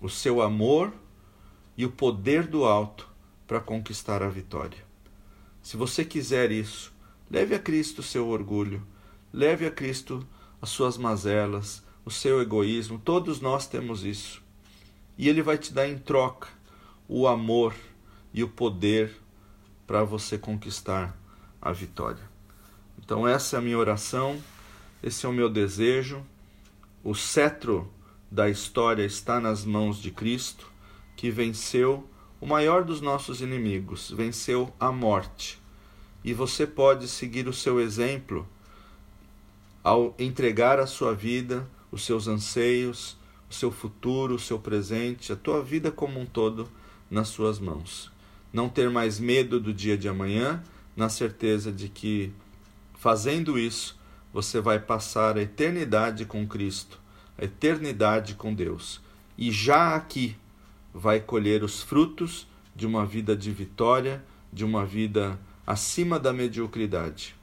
o 0.00 0.08
seu 0.08 0.42
amor 0.42 0.92
e 1.76 1.84
o 1.84 1.90
poder 1.90 2.46
do 2.46 2.64
alto 2.64 3.08
para 3.46 3.60
conquistar 3.60 4.22
a 4.22 4.28
vitória. 4.28 4.86
Se 5.62 5.76
você 5.76 6.04
quiser 6.04 6.50
isso, 6.50 6.92
leve 7.30 7.54
a 7.54 7.58
Cristo 7.58 8.00
o 8.00 8.02
seu 8.02 8.28
orgulho, 8.28 8.86
leve 9.32 9.66
a 9.66 9.70
Cristo 9.70 10.26
as 10.60 10.70
suas 10.70 10.96
mazelas, 10.98 11.82
o 12.04 12.10
seu 12.10 12.40
egoísmo, 12.40 12.98
todos 12.98 13.40
nós 13.40 13.66
temos 13.66 14.04
isso 14.04 14.42
e 15.18 15.28
ele 15.28 15.42
vai 15.42 15.58
te 15.58 15.74
dar 15.74 15.88
em 15.88 15.98
troca 15.98 16.48
o 17.08 17.26
amor 17.26 17.74
e 18.32 18.44
o 18.44 18.48
poder 18.48 19.14
para 19.86 20.04
você 20.04 20.38
conquistar 20.38 21.18
a 21.60 21.72
vitória. 21.72 22.22
Então, 22.98 23.26
essa 23.26 23.56
é 23.56 23.58
a 23.58 23.62
minha 23.62 23.78
oração, 23.78 24.40
esse 25.02 25.26
é 25.26 25.28
o 25.28 25.32
meu 25.32 25.48
desejo. 25.50 26.24
O 27.02 27.14
cetro 27.14 27.90
da 28.30 28.48
história 28.48 29.04
está 29.04 29.40
nas 29.40 29.64
mãos 29.64 30.00
de 30.00 30.10
Cristo, 30.10 30.70
que 31.16 31.30
venceu 31.30 32.08
o 32.40 32.46
maior 32.46 32.84
dos 32.84 33.00
nossos 33.00 33.40
inimigos, 33.40 34.10
venceu 34.10 34.72
a 34.78 34.92
morte. 34.92 35.58
E 36.22 36.32
você 36.32 36.66
pode 36.66 37.08
seguir 37.08 37.48
o 37.48 37.52
seu 37.52 37.80
exemplo 37.80 38.46
ao 39.82 40.14
entregar 40.18 40.78
a 40.78 40.86
sua 40.86 41.14
vida, 41.14 41.66
os 41.90 42.04
seus 42.04 42.28
anseios, 42.28 43.17
o 43.50 43.54
seu 43.54 43.70
futuro, 43.70 44.34
o 44.34 44.38
seu 44.38 44.58
presente, 44.58 45.32
a 45.32 45.36
tua 45.36 45.62
vida 45.62 45.90
como 45.90 46.20
um 46.20 46.26
todo 46.26 46.68
nas 47.10 47.28
suas 47.28 47.58
mãos. 47.58 48.10
Não 48.52 48.68
ter 48.68 48.90
mais 48.90 49.18
medo 49.18 49.58
do 49.58 49.72
dia 49.72 49.96
de 49.96 50.08
amanhã, 50.08 50.62
na 50.96 51.08
certeza 51.08 51.70
de 51.72 51.88
que, 51.88 52.32
fazendo 52.94 53.58
isso, 53.58 53.98
você 54.32 54.60
vai 54.60 54.78
passar 54.78 55.36
a 55.36 55.42
eternidade 55.42 56.24
com 56.24 56.46
Cristo, 56.46 56.98
a 57.36 57.44
eternidade 57.44 58.34
com 58.34 58.52
Deus. 58.52 59.00
E 59.36 59.50
já 59.50 59.94
aqui 59.94 60.36
vai 60.92 61.20
colher 61.20 61.62
os 61.62 61.82
frutos 61.82 62.46
de 62.74 62.86
uma 62.86 63.06
vida 63.06 63.36
de 63.36 63.50
vitória, 63.50 64.22
de 64.52 64.64
uma 64.64 64.84
vida 64.84 65.38
acima 65.66 66.18
da 66.18 66.32
mediocridade. 66.32 67.34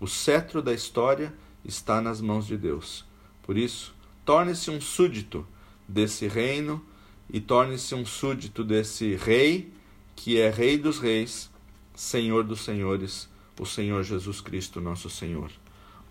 O 0.00 0.06
cetro 0.06 0.60
da 0.60 0.72
história 0.72 1.32
está 1.64 2.00
nas 2.00 2.20
mãos 2.20 2.46
de 2.46 2.56
Deus. 2.56 3.04
Por 3.42 3.56
isso, 3.56 3.94
torne-se 4.28 4.70
um 4.70 4.78
súdito 4.78 5.46
desse 5.88 6.28
reino 6.28 6.84
e 7.30 7.40
torne-se 7.40 7.94
um 7.94 8.04
súdito 8.04 8.62
desse 8.62 9.16
rei, 9.16 9.72
que 10.14 10.38
é 10.38 10.50
Rei 10.50 10.76
dos 10.76 10.98
Reis, 10.98 11.50
Senhor 11.94 12.44
dos 12.44 12.62
Senhores, 12.62 13.26
o 13.58 13.64
Senhor 13.64 14.02
Jesus 14.02 14.42
Cristo, 14.42 14.82
nosso 14.82 15.08
Senhor. 15.08 15.50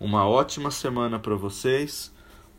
Uma 0.00 0.28
ótima 0.28 0.72
semana 0.72 1.20
para 1.20 1.36
vocês, 1.36 2.12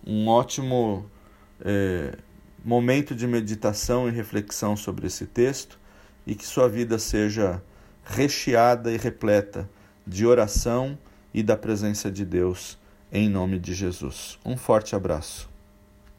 um 0.08 0.30
ótimo 0.30 1.12
é, 1.60 2.18
momento 2.64 3.14
de 3.14 3.28
meditação 3.28 4.08
e 4.08 4.12
reflexão 4.12 4.78
sobre 4.78 5.08
esse 5.08 5.26
texto 5.26 5.78
e 6.26 6.36
que 6.36 6.46
sua 6.48 6.70
vida 6.70 6.98
seja 6.98 7.62
recheada 8.06 8.94
e 8.94 8.98
repleta 8.98 9.70
de 10.08 10.26
oração 10.26 10.98
e 11.34 11.44
da 11.44 11.58
presença 11.58 12.10
de 12.10 12.24
Deus 12.24 12.79
em 13.12 13.30
nome 13.30 13.60
de 13.60 13.74
Jesus. 13.74 14.38
Um 14.46 14.56
forte 14.56 14.96
abraço. 14.96 15.50